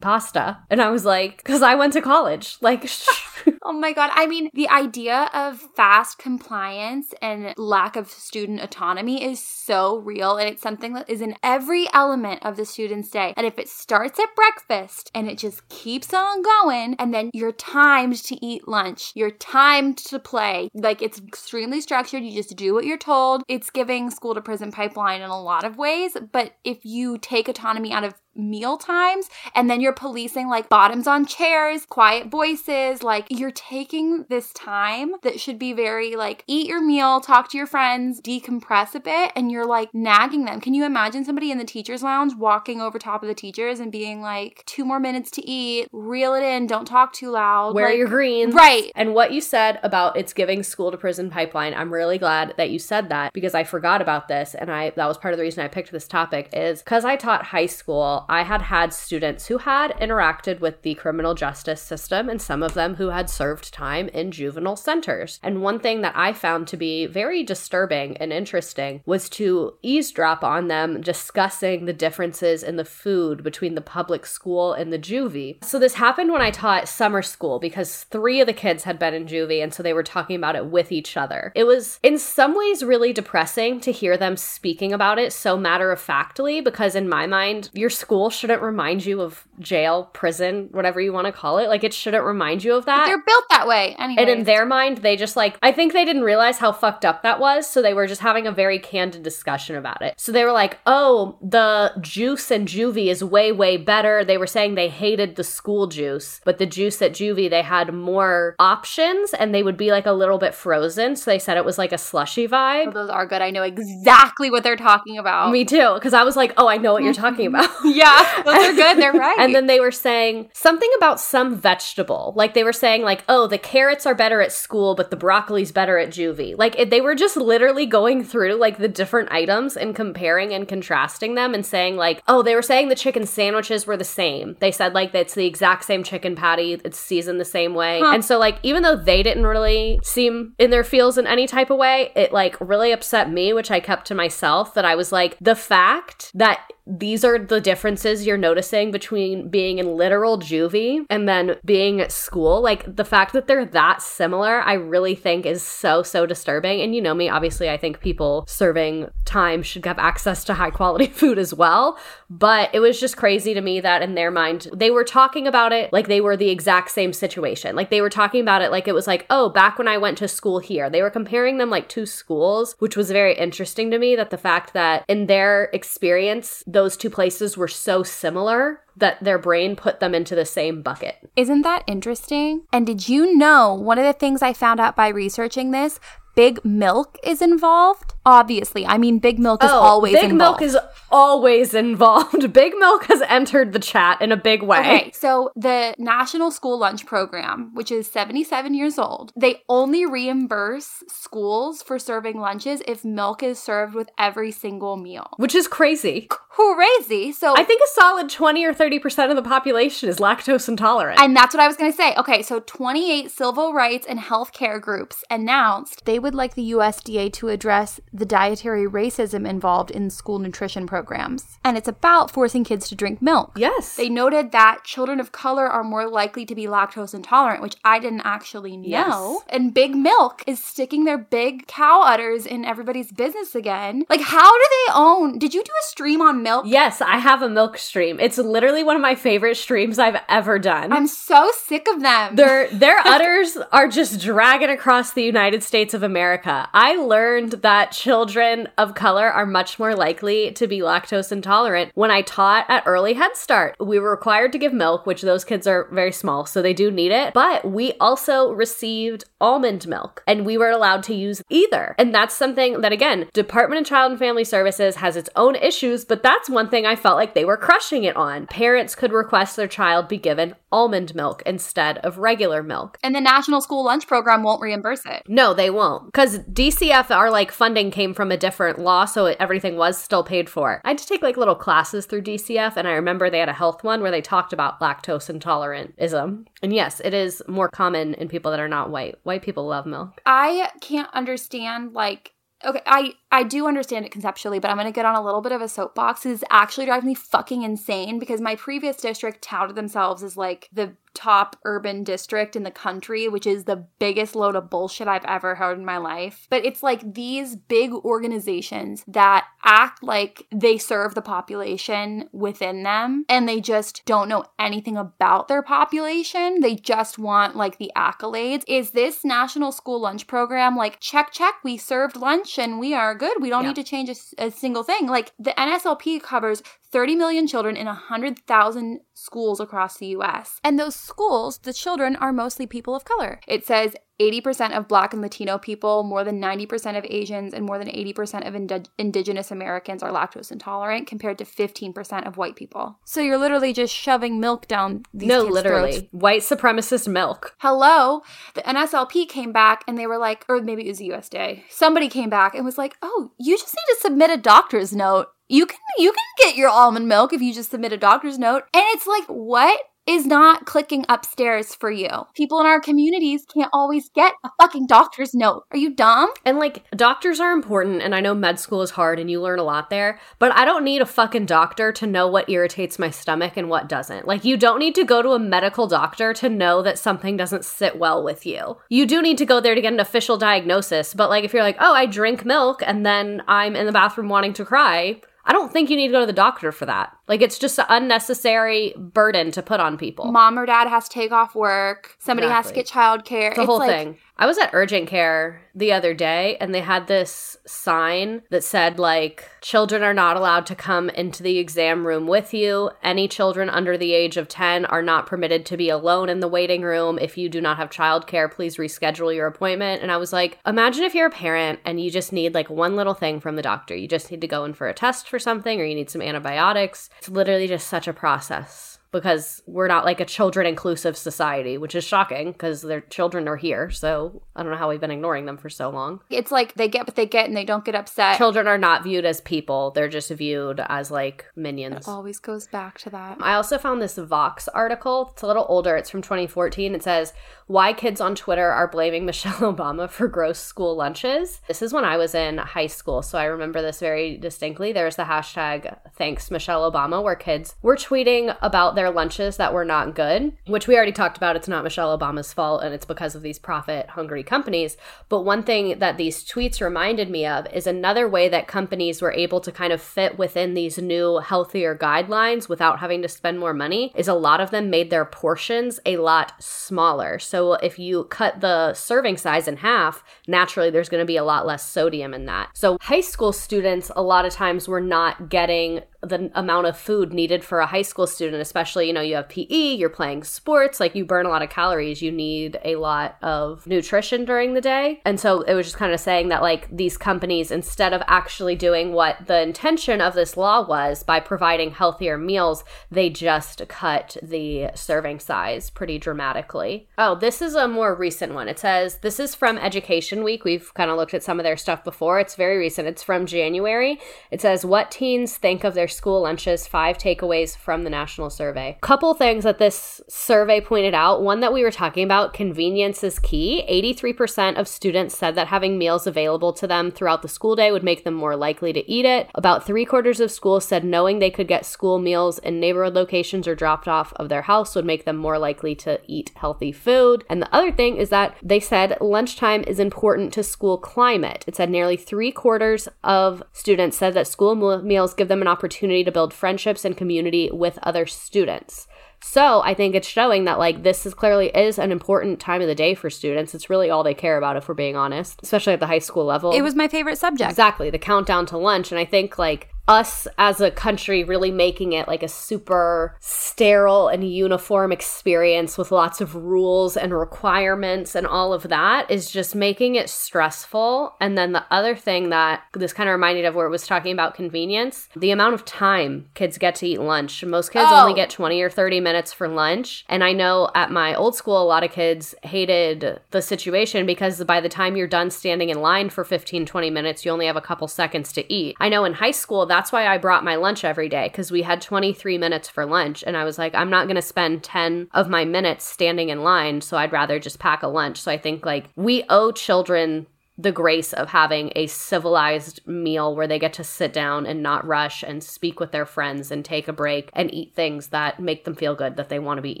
[0.00, 0.58] pasta?
[0.70, 2.58] And I was like, because I went to college.
[2.60, 2.88] Like,
[3.68, 4.10] oh my god.
[4.14, 10.38] I mean, the idea of fast compliance and lack of student autonomy is so real
[10.38, 13.34] and it's something that is in every element of the student's day.
[13.36, 17.52] And if it starts at breakfast and it just keeps on going and then you're
[17.52, 22.72] timed to eat lunch, you're timed to play, like it's extremely structured, you just do
[22.72, 23.42] what you're told.
[23.48, 27.48] It's giving school to prison pipeline in a lot of ways, but if you take
[27.48, 33.02] autonomy out of meal times and then you're policing like bottoms on chairs, quiet voices,
[33.02, 37.58] like you're taking this time that should be very like eat your meal, talk to
[37.58, 40.60] your friends, decompress a bit and you're like nagging them.
[40.60, 43.90] Can you imagine somebody in the teachers lounge walking over top of the teachers and
[43.90, 47.74] being like two more minutes to eat, reel it in, don't talk too loud.
[47.74, 48.54] Wear like, your greens.
[48.54, 48.92] Right.
[48.94, 52.70] And what you said about it's giving school to prison pipeline, I'm really glad that
[52.70, 55.44] you said that because I forgot about this and I that was part of the
[55.44, 59.46] reason I picked this topic is cuz I taught high school I had had students
[59.46, 63.72] who had interacted with the criminal justice system and some of them who had served
[63.72, 65.40] time in juvenile centers.
[65.42, 70.44] And one thing that I found to be very disturbing and interesting was to eavesdrop
[70.44, 75.62] on them discussing the differences in the food between the public school and the juvie.
[75.64, 79.14] So this happened when I taught summer school because three of the kids had been
[79.14, 81.52] in juvie and so they were talking about it with each other.
[81.54, 85.90] It was in some ways really depressing to hear them speaking about it so matter
[85.90, 91.00] of factly because in my mind, your school shouldn't remind you of jail, prison, whatever
[91.00, 91.68] you want to call it.
[91.68, 93.06] Like it shouldn't remind you of that.
[93.06, 94.22] They're built that way anyway.
[94.22, 97.22] And in their mind, they just like, I think they didn't realize how fucked up
[97.22, 97.68] that was.
[97.68, 100.14] So they were just having a very candid discussion about it.
[100.18, 104.24] So they were like, oh, the juice and juvie is way, way better.
[104.24, 107.94] They were saying they hated the school juice, but the juice at juvie, they had
[107.94, 111.16] more options and they would be like a little bit frozen.
[111.16, 112.88] So they said it was like a slushy vibe.
[112.88, 113.42] Oh, those are good.
[113.42, 115.52] I know exactly what they're talking about.
[115.52, 117.70] Me too, because I was like, oh, I know what you're talking about.
[117.98, 118.98] Yeah, those are good.
[118.98, 119.36] They're right.
[119.38, 122.32] and then they were saying something about some vegetable.
[122.36, 125.72] Like they were saying, like, oh, the carrots are better at school, but the broccoli's
[125.72, 126.56] better at juvie.
[126.56, 130.68] Like it, they were just literally going through like the different items and comparing and
[130.68, 134.56] contrasting them and saying, like, oh, they were saying the chicken sandwiches were the same.
[134.60, 138.00] They said like it's the exact same chicken patty, it's seasoned the same way.
[138.00, 138.12] Huh.
[138.14, 141.70] And so like even though they didn't really seem in their feels in any type
[141.70, 145.12] of way, it like really upset me, which I kept to myself that I was
[145.12, 151.04] like, the fact that these are the differences you're noticing between being in literal juvie
[151.10, 152.62] and then being at school.
[152.62, 156.80] Like the fact that they're that similar, I really think is so, so disturbing.
[156.80, 160.70] And you know me, obviously, I think people serving time should have access to high
[160.70, 161.98] quality food as well.
[162.30, 165.72] But it was just crazy to me that in their mind, they were talking about
[165.72, 167.76] it like they were the exact same situation.
[167.76, 170.16] Like they were talking about it like it was like, oh, back when I went
[170.18, 170.88] to school here.
[170.88, 174.38] They were comparing them like two schools, which was very interesting to me that the
[174.38, 179.98] fact that in their experience, those two places were so similar that their brain put
[179.98, 181.16] them into the same bucket.
[181.34, 182.66] Isn't that interesting?
[182.72, 185.98] And did you know one of the things I found out by researching this?
[186.36, 188.14] Big Milk is involved.
[188.24, 190.60] Obviously, I mean, Big Milk is oh, always Oh, Big involved.
[190.60, 190.78] Milk is
[191.10, 192.52] always involved.
[192.52, 194.78] Big Milk has entered the chat in a big way.
[194.78, 201.02] Okay, so the National School Lunch Program, which is 77 years old, they only reimburse
[201.08, 205.32] schools for serving lunches if milk is served with every single meal.
[205.38, 206.28] Which is crazy.
[206.60, 207.32] Hooray!
[207.32, 211.20] So I think a solid 20 or 30% of the population is lactose intolerant.
[211.20, 212.14] And that's what I was going to say.
[212.16, 217.48] Okay, so 28 civil rights and healthcare groups announced they would like the USDA to
[217.48, 221.58] address the dietary racism involved in school nutrition programs.
[221.64, 223.52] And it's about forcing kids to drink milk.
[223.56, 223.94] yes.
[223.94, 228.00] They noted that children of color are more likely to be lactose intolerant, which I
[228.00, 228.88] didn't actually know.
[228.88, 229.44] Yes.
[229.48, 234.04] And Big Milk is sticking their big cow udders in everybody's business again.
[234.08, 235.38] Like, how do they own?
[235.38, 236.47] Did you do a stream on milk?
[236.64, 238.18] Yes, I have a milk stream.
[238.20, 240.92] It's literally one of my favorite streams I've ever done.
[240.92, 242.36] I'm so sick of them.
[242.36, 246.68] their their udders are just dragging across the United States of America.
[246.72, 252.10] I learned that children of color are much more likely to be lactose intolerant when
[252.10, 253.76] I taught at early Head Start.
[253.80, 256.90] We were required to give milk, which those kids are very small, so they do
[256.90, 261.94] need it, but we also received almond milk and we were allowed to use either.
[261.98, 266.04] And that's something that again, Department of Child and Family Services has its own issues,
[266.04, 268.46] but that's one thing I felt like they were crushing it on.
[268.46, 272.98] Parents could request their child be given almond milk instead of regular milk.
[273.02, 275.22] and the National School Lunch Program won't reimburse it.
[275.26, 276.06] No, they won't.
[276.06, 280.22] Because DCF, our like funding came from a different law, so it, everything was still
[280.22, 280.82] paid for.
[280.84, 283.54] I had to take like little classes through DCF, and I remember they had a
[283.54, 286.44] health one where they talked about lactose intolerantism.
[286.62, 289.16] And yes, it is more common in people that are not white.
[289.22, 290.20] White people love milk.
[290.26, 292.32] I can't understand like
[292.64, 295.52] okay, I I do understand it conceptually, but I'm gonna get on a little bit
[295.52, 296.26] of a soapbox.
[296.26, 300.94] It's actually driving me fucking insane because my previous district touted themselves as like the
[301.18, 305.56] top urban district in the country, which is the biggest load of bullshit I've ever
[305.56, 306.46] heard in my life.
[306.48, 313.24] But it's like these big organizations that act like they serve the population within them
[313.28, 316.60] and they just don't know anything about their population.
[316.60, 318.62] They just want like the accolades.
[318.68, 323.14] Is this National School Lunch Program like check, check, we served lunch and we are
[323.16, 323.42] good?
[323.42, 323.70] We don't Yeah.
[323.70, 325.08] need to change a single thing.
[325.08, 330.60] Like the NSLP covers 30 million children in 100,000 schools across the US.
[330.64, 333.40] And those schools, the children are mostly people of color.
[333.46, 337.78] It says 80% of Black and Latino people, more than 90% of Asians, and more
[337.78, 342.98] than 80% of indi- Indigenous Americans are lactose intolerant compared to 15% of white people.
[343.04, 345.92] So you're literally just shoving milk down these no, kids' literally.
[345.92, 346.08] throats.
[346.10, 347.54] White supremacist milk.
[347.58, 348.22] Hello,
[348.54, 351.62] the NSLP came back and they were like, or maybe it was the USDA.
[351.70, 355.28] Somebody came back and was like, oh, you just need to submit a doctor's note
[355.48, 358.64] You can you can get your almond milk if you just submit a doctor's note.
[358.74, 362.08] And it's like, what is not clicking upstairs for you.
[362.34, 365.64] People in our communities can't always get a fucking doctor's note.
[365.70, 366.30] Are you dumb?
[366.46, 369.58] And like, doctors are important, and I know med school is hard and you learn
[369.58, 373.10] a lot there, but I don't need a fucking doctor to know what irritates my
[373.10, 374.26] stomach and what doesn't.
[374.26, 377.66] Like, you don't need to go to a medical doctor to know that something doesn't
[377.66, 378.78] sit well with you.
[378.88, 381.62] You do need to go there to get an official diagnosis, but like, if you're
[381.62, 385.52] like, oh, I drink milk and then I'm in the bathroom wanting to cry, I
[385.52, 387.17] don't think you need to go to the doctor for that.
[387.28, 390.32] Like it's just an unnecessary burden to put on people.
[390.32, 392.16] Mom or dad has to take off work.
[392.18, 392.82] Somebody has to Exactly.
[392.82, 393.54] get childcare.
[393.54, 394.16] the whole thing.
[394.40, 398.96] I was at urgent care the other day and they had this sign that said
[398.98, 402.90] like children are not allowed to come into the exam room with you.
[403.02, 406.46] Any children under the age of 10 are not permitted to be alone in the
[406.46, 407.18] waiting room.
[407.20, 410.02] If you do not have childcare, please reschedule your appointment.
[410.02, 412.94] And I was like, imagine if you're a parent and you just need like one
[412.94, 413.96] little thing from the doctor.
[413.96, 416.22] You just need to go in for a test for something or you need some
[416.22, 417.10] antibiotics.
[417.18, 421.94] It's literally just such a process because we're not like a children inclusive society, which
[421.94, 423.90] is shocking because their children are here.
[423.90, 426.20] So I don't know how we've been ignoring them for so long.
[426.30, 428.36] It's like they get what they get and they don't get upset.
[428.36, 432.06] Children are not viewed as people, they're just viewed as like minions.
[432.06, 433.38] Always goes back to that.
[433.40, 435.30] I also found this Vox article.
[435.32, 435.96] It's a little older.
[435.96, 436.94] It's from 2014.
[436.94, 437.32] It says,
[437.66, 441.60] Why kids on Twitter are blaming Michelle Obama for gross school lunches.
[441.68, 443.22] This is when I was in high school.
[443.22, 444.92] So I remember this very distinctly.
[444.92, 449.84] There's the hashtag thanks Michelle Obama, where kids were tweeting about their lunches that were
[449.84, 451.54] not good, which we already talked about.
[451.54, 454.96] It's not Michelle Obama's fault and it's because of these profit hungry companies.
[455.28, 459.32] But one thing that these tweets reminded me of is another way that companies were
[459.32, 463.72] able to kind of fit within these new healthier guidelines without having to spend more
[463.72, 467.38] money is a lot of them made their portions a lot smaller.
[467.38, 471.44] So if you cut the serving size in half, naturally there's going to be a
[471.44, 472.70] lot less sodium in that.
[472.74, 477.32] So high school students a lot of times were not getting the amount of food
[477.32, 480.98] needed for a high school student, especially, you know, you have PE, you're playing sports,
[480.98, 484.80] like you burn a lot of calories, you need a lot of nutrition during the
[484.80, 485.20] day.
[485.24, 488.74] And so it was just kind of saying that, like, these companies, instead of actually
[488.74, 494.36] doing what the intention of this law was by providing healthier meals, they just cut
[494.42, 497.08] the serving size pretty dramatically.
[497.16, 498.66] Oh, this is a more recent one.
[498.66, 500.64] It says, This is from Education Week.
[500.64, 502.40] We've kind of looked at some of their stuff before.
[502.40, 503.06] It's very recent.
[503.06, 504.18] It's from January.
[504.50, 508.98] It says, What teens think of their school lunches, five takeaways from the national survey.
[509.00, 511.42] Couple things that this survey pointed out.
[511.42, 513.84] One that we were talking about, convenience is key.
[513.88, 518.04] 83% of students said that having meals available to them throughout the school day would
[518.04, 519.50] make them more likely to eat it.
[519.54, 523.68] About three quarters of schools said knowing they could get school meals in neighborhood locations
[523.68, 527.44] or dropped off of their house would make them more likely to eat healthy food.
[527.50, 531.64] And the other thing is that they said lunchtime is important to school climate.
[531.66, 535.97] It said nearly three quarters of students said that school meals give them an opportunity
[535.98, 539.06] to build friendships and community with other students.
[539.40, 542.88] So I think it's showing that like this is clearly is an important time of
[542.88, 543.74] the day for students.
[543.74, 546.44] It's really all they care about if we're being honest, especially at the high school
[546.44, 546.72] level.
[546.72, 547.70] It was my favorite subject.
[547.70, 549.12] Exactly, the countdown to lunch.
[549.12, 554.28] And I think like us as a country really making it like a super sterile
[554.28, 559.74] and uniform experience with lots of rules and requirements and all of that is just
[559.74, 561.34] making it stressful.
[561.40, 564.32] And then the other thing that this kind of reminded of where it was talking
[564.32, 567.62] about convenience, the amount of time kids get to eat lunch.
[567.64, 568.22] Most kids Oh.
[568.22, 570.24] only get 20 or 30 minutes for lunch.
[570.28, 574.64] And I know at my old school, a lot of kids hated the situation because
[574.64, 577.76] by the time you're done standing in line for 15, 20 minutes, you only have
[577.76, 578.96] a couple seconds to eat.
[578.98, 581.82] I know in high school, that's why I brought my lunch every day because we
[581.82, 583.42] had 23 minutes for lunch.
[583.44, 586.62] And I was like, I'm not going to spend 10 of my minutes standing in
[586.62, 587.00] line.
[587.00, 588.40] So I'd rather just pack a lunch.
[588.40, 590.46] So I think like we owe children
[590.80, 595.04] the grace of having a civilized meal where they get to sit down and not
[595.04, 598.84] rush and speak with their friends and take a break and eat things that make
[598.84, 600.00] them feel good that they want to be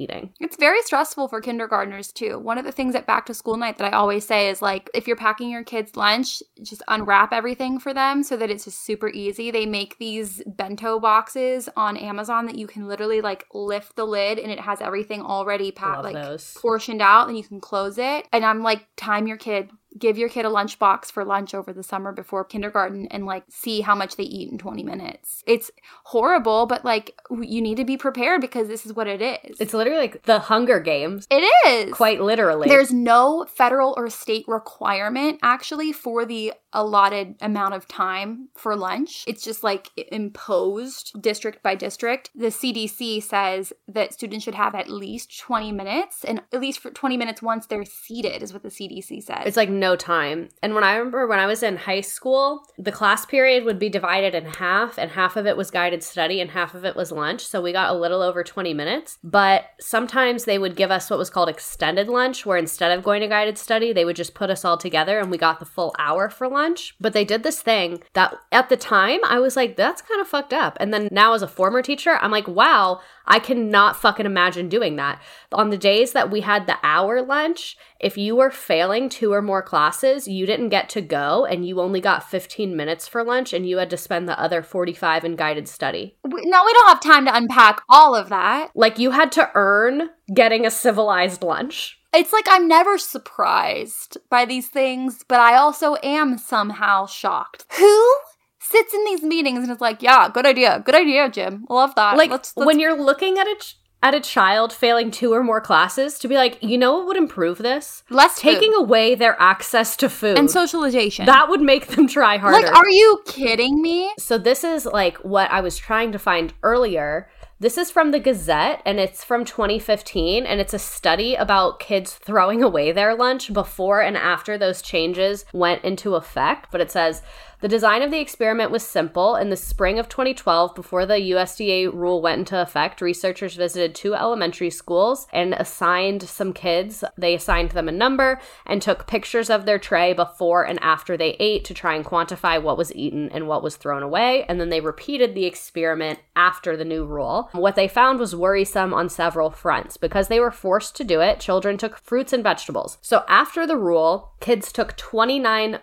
[0.00, 0.32] eating.
[0.38, 2.38] It's very stressful for kindergartners too.
[2.38, 4.88] One of the things at back to school night that I always say is like
[4.94, 8.84] if you're packing your kids lunch, just unwrap everything for them so that it's just
[8.84, 9.50] super easy.
[9.50, 14.38] They make these bento boxes on Amazon that you can literally like lift the lid
[14.38, 16.56] and it has everything already packed like those.
[16.60, 18.28] portioned out and you can close it.
[18.32, 21.82] And I'm like time your kid give your kid a lunchbox for lunch over the
[21.82, 25.42] summer before kindergarten and like see how much they eat in 20 minutes.
[25.46, 25.70] It's
[26.04, 29.56] horrible, but like you need to be prepared because this is what it is.
[29.60, 31.92] It's literally like the Hunger Games, It is.
[31.92, 32.68] quite literally.
[32.68, 39.24] There's no federal or state requirement actually for the allotted amount of time for lunch.
[39.26, 42.30] It's just like imposed district by district.
[42.34, 46.90] The CDC says that students should have at least 20 minutes and at least for
[46.90, 49.42] 20 minutes once they're seated is what the CDC says.
[49.46, 50.48] it's like no no time.
[50.62, 53.88] And when I remember when I was in high school, the class period would be
[53.88, 57.10] divided in half, and half of it was guided study and half of it was
[57.10, 57.46] lunch.
[57.46, 59.18] So we got a little over 20 minutes.
[59.24, 63.22] But sometimes they would give us what was called extended lunch, where instead of going
[63.22, 65.94] to guided study, they would just put us all together and we got the full
[65.98, 66.94] hour for lunch.
[67.00, 70.28] But they did this thing that at the time I was like, that's kind of
[70.28, 70.76] fucked up.
[70.80, 74.96] And then now as a former teacher, I'm like, wow, I cannot fucking imagine doing
[74.96, 75.22] that.
[75.52, 79.42] On the days that we had the hour lunch, if you were failing two or
[79.42, 83.52] more classes, you didn't get to go and you only got 15 minutes for lunch
[83.52, 86.16] and you had to spend the other 45 in guided study.
[86.24, 88.70] No, we don't have time to unpack all of that.
[88.74, 91.98] Like you had to earn getting a civilized lunch.
[92.14, 97.66] It's like I'm never surprised by these things, but I also am somehow shocked.
[97.76, 98.14] Who
[98.58, 101.66] sits in these meetings and is like, yeah, good idea, good idea, Jim.
[101.68, 102.16] Love that.
[102.16, 105.42] Like let's, let's when you're looking at a ch- at a child failing two or
[105.42, 108.04] more classes to be like, you know what would improve this?
[108.10, 110.38] less Taking food away their access to food.
[110.38, 111.26] and socialization.
[111.26, 112.60] that would make them try harder.
[112.60, 114.12] like, are you kidding me?
[114.18, 117.28] So this is like what I was trying to find earlier.
[117.60, 122.14] This is from the Gazette and it's from 2015 and it's a study about kids
[122.14, 127.20] throwing away their lunch before and after those changes went into effect, but it says
[127.60, 129.34] the design of the experiment was simple.
[129.34, 134.14] In the spring of 2012, before the USDA rule went into effect, researchers visited two
[134.14, 137.02] elementary schools and assigned some kids.
[137.16, 141.36] They assigned them a number and took pictures of their tray before and after they
[141.40, 144.44] ate to try and quantify what was eaten and what was thrown away.
[144.48, 147.48] And then they repeated the experiment after the new rule.
[147.52, 149.96] What they found was worrisome on several fronts.
[149.96, 152.98] Because they were forced to do it, children took fruits and vegetables.
[153.02, 155.80] So after the rule, kids took 29%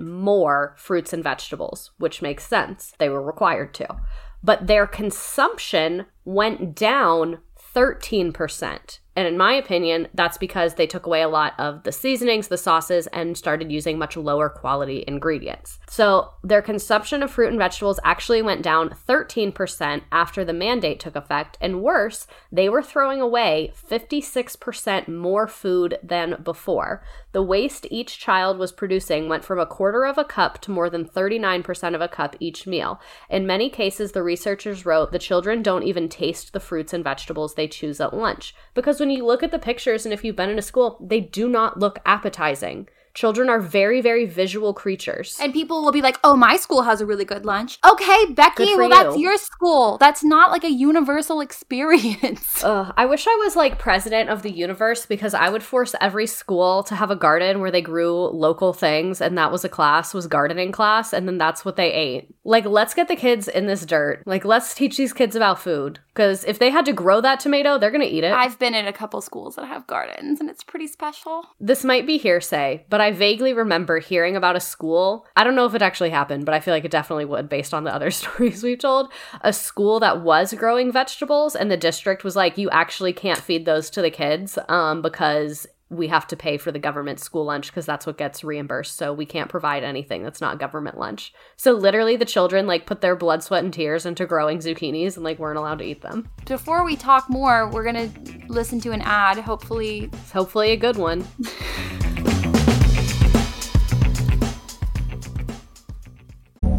[0.00, 2.92] more fruits and vegetables, which makes sense.
[2.98, 3.96] They were required to.
[4.42, 7.38] But their consumption went down
[7.74, 8.98] 13%.
[9.18, 12.56] And in my opinion, that's because they took away a lot of the seasonings, the
[12.56, 15.80] sauces, and started using much lower quality ingredients.
[15.88, 21.16] So their consumption of fruit and vegetables actually went down 13% after the mandate took
[21.16, 21.58] effect.
[21.60, 27.02] And worse, they were throwing away 56% more food than before.
[27.32, 30.88] The waste each child was producing went from a quarter of a cup to more
[30.88, 33.00] than 39% of a cup each meal.
[33.28, 37.54] In many cases, the researchers wrote the children don't even taste the fruits and vegetables
[37.54, 38.54] they choose at lunch.
[38.74, 41.20] Because when you look at the pictures, and if you've been in a school, they
[41.20, 42.88] do not look appetizing.
[43.18, 45.36] Children are very, very visual creatures.
[45.42, 48.76] And people will be like, "Oh, my school has a really good lunch." Okay, Becky,
[48.76, 49.98] well, that's your school.
[49.98, 52.62] That's not like a universal experience.
[52.62, 56.28] Ugh, I wish I was like president of the universe because I would force every
[56.28, 60.14] school to have a garden where they grew local things and that was a class
[60.14, 62.32] was gardening class and then that's what they ate.
[62.44, 64.22] Like let's get the kids in this dirt.
[64.26, 67.78] Like let's teach these kids about food because if they had to grow that tomato,
[67.78, 68.32] they're going to eat it.
[68.32, 71.44] I've been in a couple schools that have gardens, and it's pretty special.
[71.60, 75.26] this might be hearsay, but I vaguely remember hearing about a school.
[75.36, 77.74] I don't know if it actually happened, but I feel like it definitely would based
[77.74, 79.12] on the other stories we've told.
[79.42, 83.64] A school that was growing vegetables, and the district was like, you actually can't feed
[83.64, 87.68] those to the kids um, because we have to pay for the government school lunch
[87.68, 88.96] because that's what gets reimbursed.
[88.96, 91.32] So we can't provide anything that's not government lunch.
[91.56, 95.24] So literally, the children like put their blood, sweat, and tears into growing zucchinis and
[95.24, 96.28] like weren't allowed to eat them.
[96.44, 98.10] Before we talk more, we're gonna
[98.48, 99.38] listen to an ad.
[99.38, 101.26] Hopefully, hopefully a good one.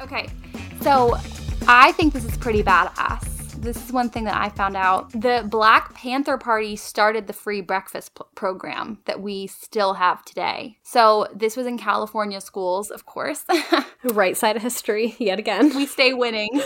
[0.00, 0.28] Okay,
[0.80, 1.16] so
[1.68, 3.26] I think this is pretty badass.
[3.60, 5.10] This is one thing that I found out.
[5.12, 10.78] The Black Panther Party started the free breakfast p- program that we still have today.
[10.82, 13.44] So this was in California schools, of course.
[14.02, 15.76] Right side of history yet again.
[15.76, 16.48] we stay winning.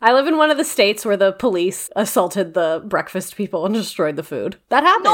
[0.00, 3.74] I live in one of the states where the police assaulted the breakfast people and
[3.74, 4.56] destroyed the food.
[4.68, 5.06] That happened.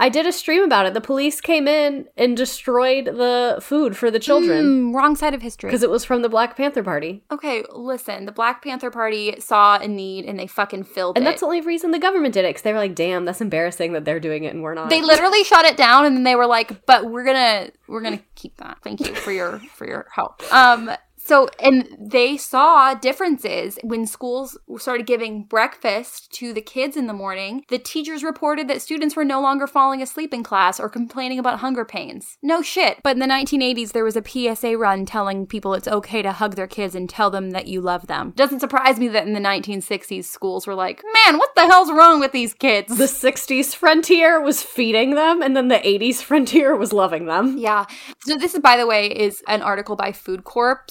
[0.00, 0.94] I did a stream about it.
[0.94, 5.42] The police came in and destroyed the food for the children Mm, wrong side of
[5.42, 5.68] history.
[5.68, 7.22] because it was from the Black Panther Party.
[7.30, 11.26] Okay, listen, the Black Panther Party saw a need and they fucking filled And it.
[11.26, 13.40] And that's the only reason the government did it because they were like, damn, that's
[13.40, 14.90] embarrassing that they're doing it and we're not.
[14.90, 18.00] they literally shot it down and then they were like, "But we're going to we're
[18.02, 18.78] going to keep that.
[18.82, 20.90] Thank you for your for your help." Um
[21.24, 27.14] So, and they saw differences when schools started giving breakfast to the kids in the
[27.14, 27.64] morning.
[27.70, 31.60] The teachers reported that students were no longer falling asleep in class or complaining about
[31.60, 32.36] hunger pains.
[32.42, 32.98] No shit.
[33.02, 36.56] But in the 1980s, there was a PSA run telling people it's okay to hug
[36.56, 38.34] their kids and tell them that you love them.
[38.36, 42.20] Doesn't surprise me that in the 1960s, schools were like, man, what the hell's wrong
[42.20, 42.96] with these kids?
[42.96, 47.56] The 60s frontier was feeding them, and then the 80s frontier was loving them.
[47.56, 47.86] Yeah.
[48.26, 50.84] So this is, by the way, is an article by Food Corps.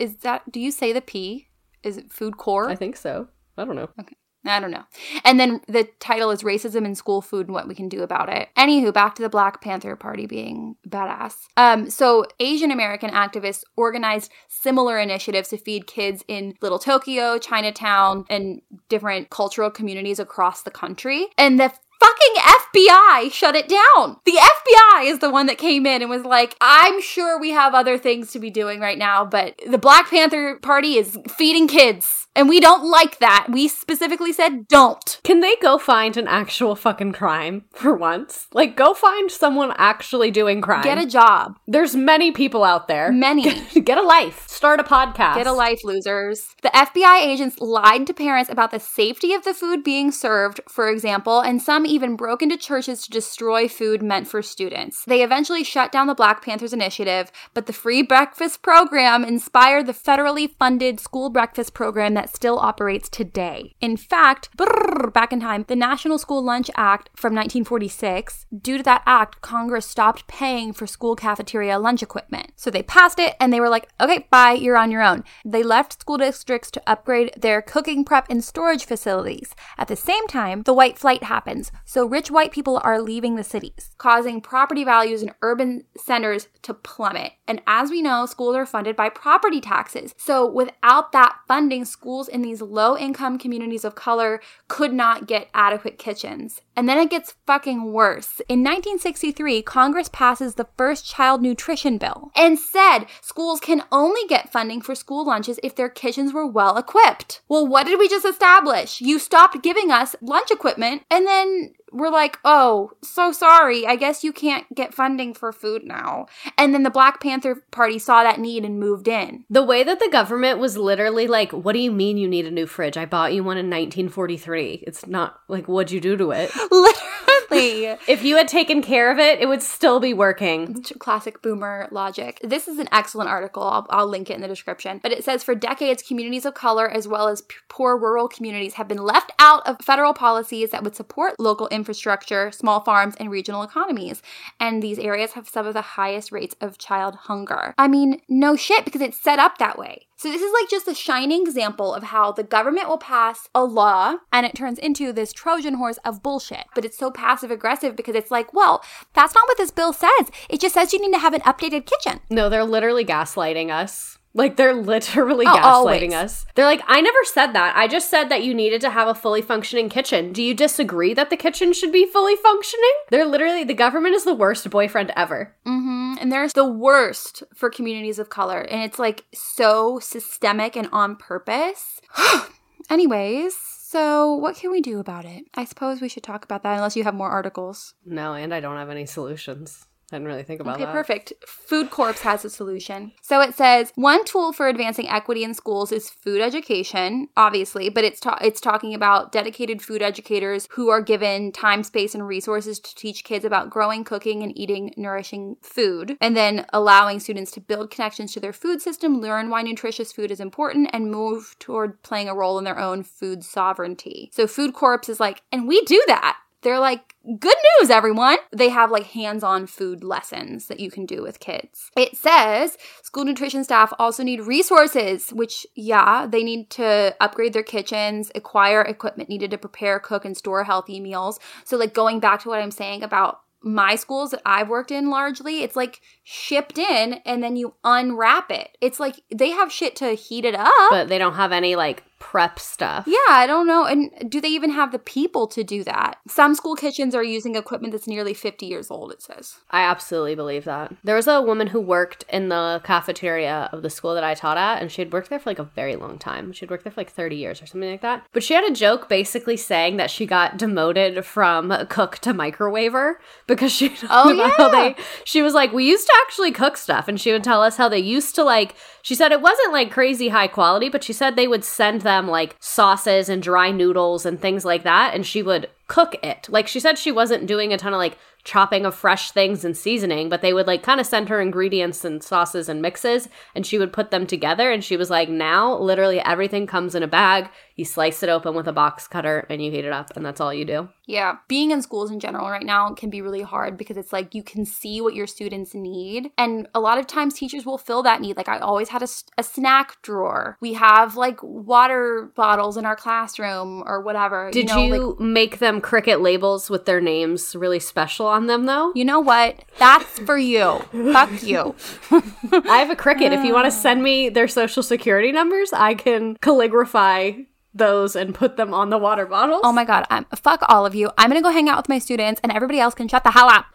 [0.00, 0.50] Is that?
[0.50, 1.48] Do you say the P?
[1.84, 2.68] Is it Food core?
[2.68, 3.28] I think so.
[3.56, 3.88] I don't know.
[4.00, 4.16] Okay.
[4.46, 4.84] I don't know.
[5.24, 8.30] And then the title is Racism in School Food and What We Can Do About
[8.30, 8.48] It.
[8.56, 11.34] Anywho, back to the Black Panther Party being badass.
[11.58, 18.24] Um, so Asian American activists organized similar initiatives to feed kids in Little Tokyo, Chinatown,
[18.30, 21.26] and different cultural communities across the country.
[21.36, 21.68] And the
[22.00, 22.42] fucking
[22.74, 24.16] FBI shut it down.
[24.24, 27.74] The FBI is the one that came in and was like, I'm sure we have
[27.74, 32.28] other things to be doing right now, but the Black Panther Party is feeding kids.
[32.40, 33.48] And we don't like that.
[33.50, 35.20] We specifically said don't.
[35.24, 38.48] Can they go find an actual fucking crime for once?
[38.54, 40.82] Like, go find someone actually doing crime.
[40.82, 41.58] Get a job.
[41.66, 43.12] There's many people out there.
[43.12, 43.62] Many.
[43.82, 44.48] Get a life.
[44.48, 45.34] Start a podcast.
[45.34, 46.56] Get a life, losers.
[46.62, 50.88] The FBI agents lied to parents about the safety of the food being served, for
[50.88, 55.04] example, and some even broke into churches to destroy food meant for students.
[55.04, 59.92] They eventually shut down the Black Panthers Initiative, but the free breakfast program inspired the
[59.92, 63.74] federally funded school breakfast program that still operates today.
[63.80, 68.82] In fact, brrr, back in time, the National School Lunch Act from 1946, due to
[68.84, 72.52] that act, Congress stopped paying for school cafeteria lunch equipment.
[72.56, 75.24] So they passed it and they were like, okay, bye, you're on your own.
[75.44, 79.54] They left school districts to upgrade their cooking prep and storage facilities.
[79.78, 83.44] At the same time, the white flight happens, so rich white people are leaving the
[83.44, 87.32] cities, causing property values in urban centers to plummet.
[87.46, 90.14] And as we know, schools are funded by property taxes.
[90.16, 95.48] So without that funding, schools in these low income communities of color could not get
[95.54, 96.60] adequate kitchens.
[96.80, 98.40] And then it gets fucking worse.
[98.48, 104.50] In 1963, Congress passes the first child nutrition bill and said schools can only get
[104.50, 107.42] funding for school lunches if their kitchens were well equipped.
[107.50, 109.02] Well, what did we just establish?
[109.02, 113.86] You stopped giving us lunch equipment and then we're like, oh, so sorry.
[113.86, 116.26] I guess you can't get funding for food now.
[116.56, 119.44] And then the Black Panther Party saw that need and moved in.
[119.50, 122.50] The way that the government was literally like, what do you mean you need a
[122.50, 122.96] new fridge?
[122.96, 124.84] I bought you one in 1943.
[124.86, 126.50] It's not like, what'd you do to it?
[127.50, 127.98] Literally.
[128.06, 130.82] if you had taken care of it, it would still be working.
[130.98, 132.38] Classic boomer logic.
[132.42, 133.62] This is an excellent article.
[133.62, 135.00] I'll, I'll link it in the description.
[135.02, 138.74] But it says for decades, communities of color as well as p- poor rural communities
[138.74, 143.30] have been left out of federal policies that would support local infrastructure, small farms, and
[143.30, 144.22] regional economies.
[144.58, 147.74] And these areas have some of the highest rates of child hunger.
[147.78, 150.06] I mean, no shit, because it's set up that way.
[150.20, 153.64] So this is like just a shining example of how the government will pass a
[153.64, 156.66] law and it turns into this Trojan horse of bullshit.
[156.74, 160.30] But it's so passive aggressive because it's like, well, that's not what this bill says.
[160.50, 162.20] It just says you need to have an updated kitchen.
[162.28, 164.18] No, they're literally gaslighting us.
[164.32, 166.14] Like they're literally Oh, gaslighting always.
[166.14, 166.46] us.
[166.54, 167.76] They're like, I never said that.
[167.76, 170.32] I just said that you needed to have a fully functioning kitchen.
[170.32, 172.90] Do you disagree that the kitchen should be fully functioning?
[173.10, 175.56] They're literally, the government is the worst boyfriend ever.
[175.66, 178.60] hmm And there's the worst for communities of color.
[178.60, 182.00] And it's like so systemic and on purpose.
[182.88, 185.44] Anyways, so what can we do about it?
[185.54, 187.94] I suppose we should talk about that unless you have more articles.
[188.04, 189.86] No, and I don't have any solutions.
[190.12, 190.92] I didn't really think about Okay, that.
[190.92, 191.32] perfect.
[191.46, 193.12] Food Corps has a solution.
[193.22, 198.02] So it says one tool for advancing equity in schools is food education, obviously, but
[198.02, 202.80] it's ta- it's talking about dedicated food educators who are given time, space, and resources
[202.80, 207.60] to teach kids about growing, cooking, and eating nourishing food, and then allowing students to
[207.60, 212.02] build connections to their food system, learn why nutritious food is important, and move toward
[212.02, 214.30] playing a role in their own food sovereignty.
[214.32, 216.38] So Food Corps is like, and we do that.
[216.62, 218.36] They're like, good news, everyone.
[218.52, 221.90] They have like hands on food lessons that you can do with kids.
[221.96, 227.62] It says school nutrition staff also need resources, which, yeah, they need to upgrade their
[227.62, 231.38] kitchens, acquire equipment needed to prepare, cook, and store healthy meals.
[231.64, 235.10] So, like, going back to what I'm saying about my schools that I've worked in
[235.10, 238.76] largely, it's like shipped in and then you unwrap it.
[238.80, 240.70] It's like they have shit to heat it up.
[240.90, 243.04] But they don't have any like prep stuff.
[243.08, 243.84] Yeah, I don't know.
[243.86, 246.18] And do they even have the people to do that?
[246.28, 249.56] Some school kitchens are using equipment that's nearly 50 years old, it says.
[249.70, 250.94] I absolutely believe that.
[251.02, 254.58] There was a woman who worked in the cafeteria of the school that I taught
[254.58, 256.52] at, and she had worked there for like a very long time.
[256.52, 258.24] She'd worked there for like 30 years or something like that.
[258.32, 263.14] But she had a joke basically saying that she got demoted from cook to microwaver
[263.46, 264.68] because she Oh, yeah.
[264.68, 264.94] they
[265.24, 267.88] she was like, We used to actually cook stuff, and she would tell us how
[267.88, 271.34] they used to like she said it wasn't like crazy high quality, but she said
[271.34, 275.42] they would send them like sauces and dry noodles and things like that, and she
[275.42, 276.48] would cook it.
[276.48, 279.76] Like she said she wasn't doing a ton of like chopping of fresh things and
[279.76, 283.66] seasoning, but they would like kind of send her ingredients and sauces and mixes and
[283.66, 287.08] she would put them together and she was like, "Now literally everything comes in a
[287.08, 287.48] bag.
[287.80, 290.40] You slice it open with a box cutter and you heat it up and that's
[290.40, 291.38] all you do." Yeah.
[291.48, 294.44] Being in schools in general right now can be really hard because it's like you
[294.44, 296.30] can see what your students need.
[296.38, 298.36] And a lot of times teachers will fill that need.
[298.36, 300.56] Like I always had a snack drawer.
[300.60, 304.50] We have like water bottles in our classroom or whatever.
[304.52, 308.66] Did know, you, like, make them Cricut labels with their names really special on them
[308.66, 308.92] though?
[308.94, 309.64] you know what?
[309.78, 310.78] That's for you.
[311.12, 311.74] Fuck you.
[312.52, 313.32] I have a Cricut.
[313.32, 318.34] If you want to send me their social security numbers, I can calligraphy those and
[318.34, 319.60] put them on the water bottles.
[319.64, 321.10] Oh my god, I'm fuck all of you.
[321.16, 323.48] I'm gonna go hang out with my students and everybody else can shut the hell
[323.48, 323.66] up.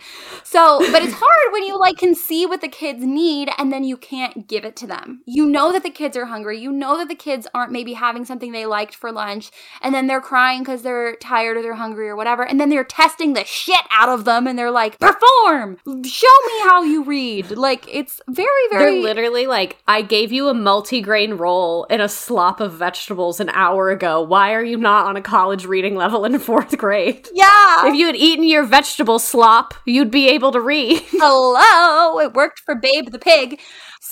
[0.44, 3.84] So, but it's hard when you like can see what the kids need and then
[3.84, 5.22] you can't give it to them.
[5.26, 6.60] You know that the kids are hungry.
[6.60, 10.08] You know that the kids aren't maybe having something they liked for lunch and then
[10.08, 12.46] they're crying because they're tired or they're hungry or whatever.
[12.46, 15.78] And then they're testing the shit out of them and they're like, perform!
[15.86, 17.52] Show me how you read.
[17.52, 22.10] Like it's very, very They're literally like, I gave you a multigrain roll and a
[22.10, 24.22] slop of vegetables an hour ago.
[24.22, 27.28] Why are you not on a college reading level in fourth grade?
[27.34, 27.88] Yeah.
[27.88, 31.02] If you had eaten your vegetable slop, you'd be able to read.
[31.12, 33.60] hello it worked for babe the pig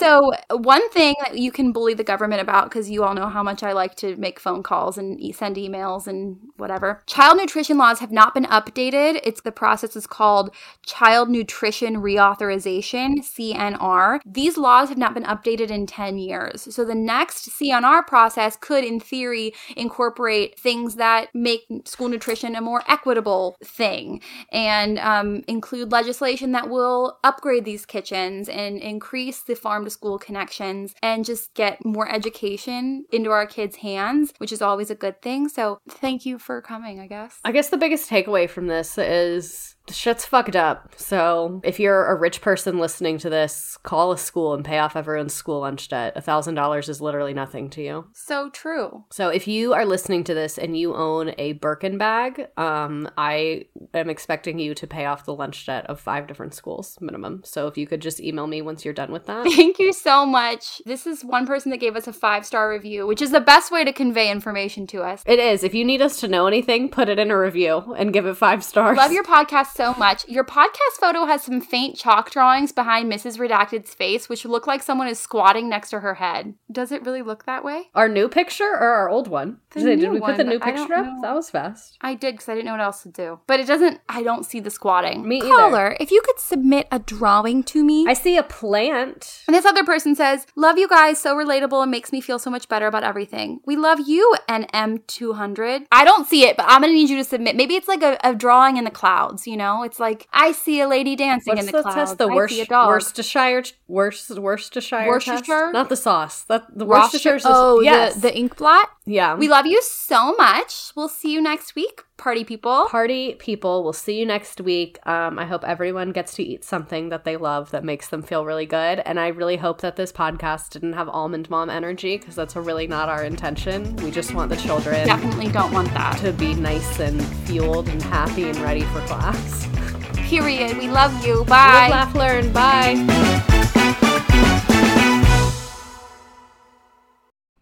[0.03, 3.43] so one thing that you can bully the government about because you all know how
[3.43, 7.01] much i like to make phone calls and send emails and whatever.
[7.07, 9.19] Child nutrition laws have not been updated.
[9.23, 10.53] It's the process is called
[10.85, 16.73] child nutrition reauthorization cnr these laws have not been updated in 10 years.
[16.73, 22.61] So the next cnr process could in theory incorporate things that make school nutrition a
[22.61, 29.55] more equitable thing and um, include legislation that will upgrade these kitchens and increase the
[29.55, 34.61] farm to school connections and just get more education into our kids' hands, which is
[34.61, 35.47] always a good thing.
[35.47, 37.39] So thank you for coming, I guess.
[37.45, 40.93] I guess the biggest takeaway from this is shit's fucked up.
[40.97, 44.95] So if you're a rich person listening to this, call a school and pay off
[44.95, 46.13] everyone's school lunch debt.
[46.15, 48.05] A thousand dollars is literally nothing to you.
[48.13, 49.03] So true.
[49.11, 53.65] So if you are listening to this and you own a Birkin bag, um, I
[53.93, 57.41] am expecting you to pay off the lunch debt of five different schools minimum.
[57.43, 59.43] So if you could just email me once you're done with that.
[59.55, 60.81] Thank you so much.
[60.85, 63.71] This is one person that gave us a five star review, which is the best
[63.71, 65.23] way to convey information to us.
[65.25, 65.63] It is.
[65.63, 68.37] If you need us to know anything, put it in a review and give it
[68.37, 68.97] five stars.
[68.97, 70.27] Love your podcast so much.
[70.27, 73.37] Your podcast photo has some faint chalk drawings behind Mrs.
[73.37, 76.53] Redacted's face, which look like someone is squatting next to her head.
[76.71, 77.89] Does it really look that way?
[77.95, 79.57] Our new picture or our old one?
[79.71, 81.05] The Did, new we put the new picture up?
[81.05, 81.19] know.
[81.21, 81.97] That was fast.
[82.01, 83.39] I did because I didn't know what else to do.
[83.47, 85.27] But it doesn't, I don't see the squatting.
[85.27, 85.47] Me either.
[85.49, 88.05] Caller, if you could submit a drawing to me.
[88.07, 89.43] I see a plant.
[89.47, 92.49] and this other person says, Love you guys, so relatable and makes me feel so
[92.49, 93.59] much better about everything.
[93.65, 95.85] We love you, NM200.
[95.91, 97.55] I don't see it, but I'm gonna need you to submit.
[97.55, 99.62] Maybe it's like a, a drawing in the clouds, you know?
[99.87, 101.95] It's like, I see a lady dancing What's in the, the clouds.
[101.95, 102.17] test?
[102.17, 102.87] The I worst, see a dog.
[102.89, 105.65] Worcestershire, worst, Worcestershire, Worcestershire?
[105.67, 105.73] test?
[105.73, 106.43] Not the sauce.
[106.45, 107.55] That the Worcestershire- Worcestershire.
[107.55, 108.15] Oh, yes.
[108.15, 108.89] the, the ink blot.
[109.05, 109.35] yeah.
[109.35, 110.91] We love you so much.
[110.95, 112.85] We'll see you next week, party people.
[112.89, 114.99] Party people, we'll see you next week.
[115.07, 118.45] Um, I hope everyone gets to eat something that they love that makes them feel
[118.45, 118.99] really good.
[118.99, 122.87] And I really hope that this podcast didn't have almond mom energy because that's really
[122.87, 123.95] not our intention.
[123.97, 126.17] We just want the children Definitely don't want that.
[126.19, 129.67] to be nice and fueled and happy and ready for class.
[130.15, 130.77] Period.
[130.77, 131.43] We love you.
[131.45, 131.89] Bye.
[131.89, 132.53] Live, laugh, learn.
[132.53, 133.59] Bye.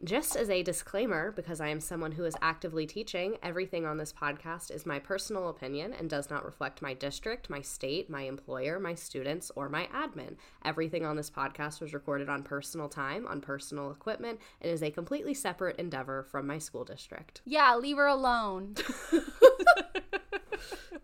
[0.04, 4.12] Just as a disclaimer, because I am someone who is actively teaching, everything on this
[4.12, 8.80] podcast is my personal opinion and does not reflect my district, my state, my employer,
[8.80, 10.38] my students, or my admin.
[10.66, 14.90] Everything on this podcast was recorded on personal time, on personal equipment, and is a
[14.90, 17.42] completely separate endeavor from my school district.
[17.46, 18.74] Yeah, leave her alone.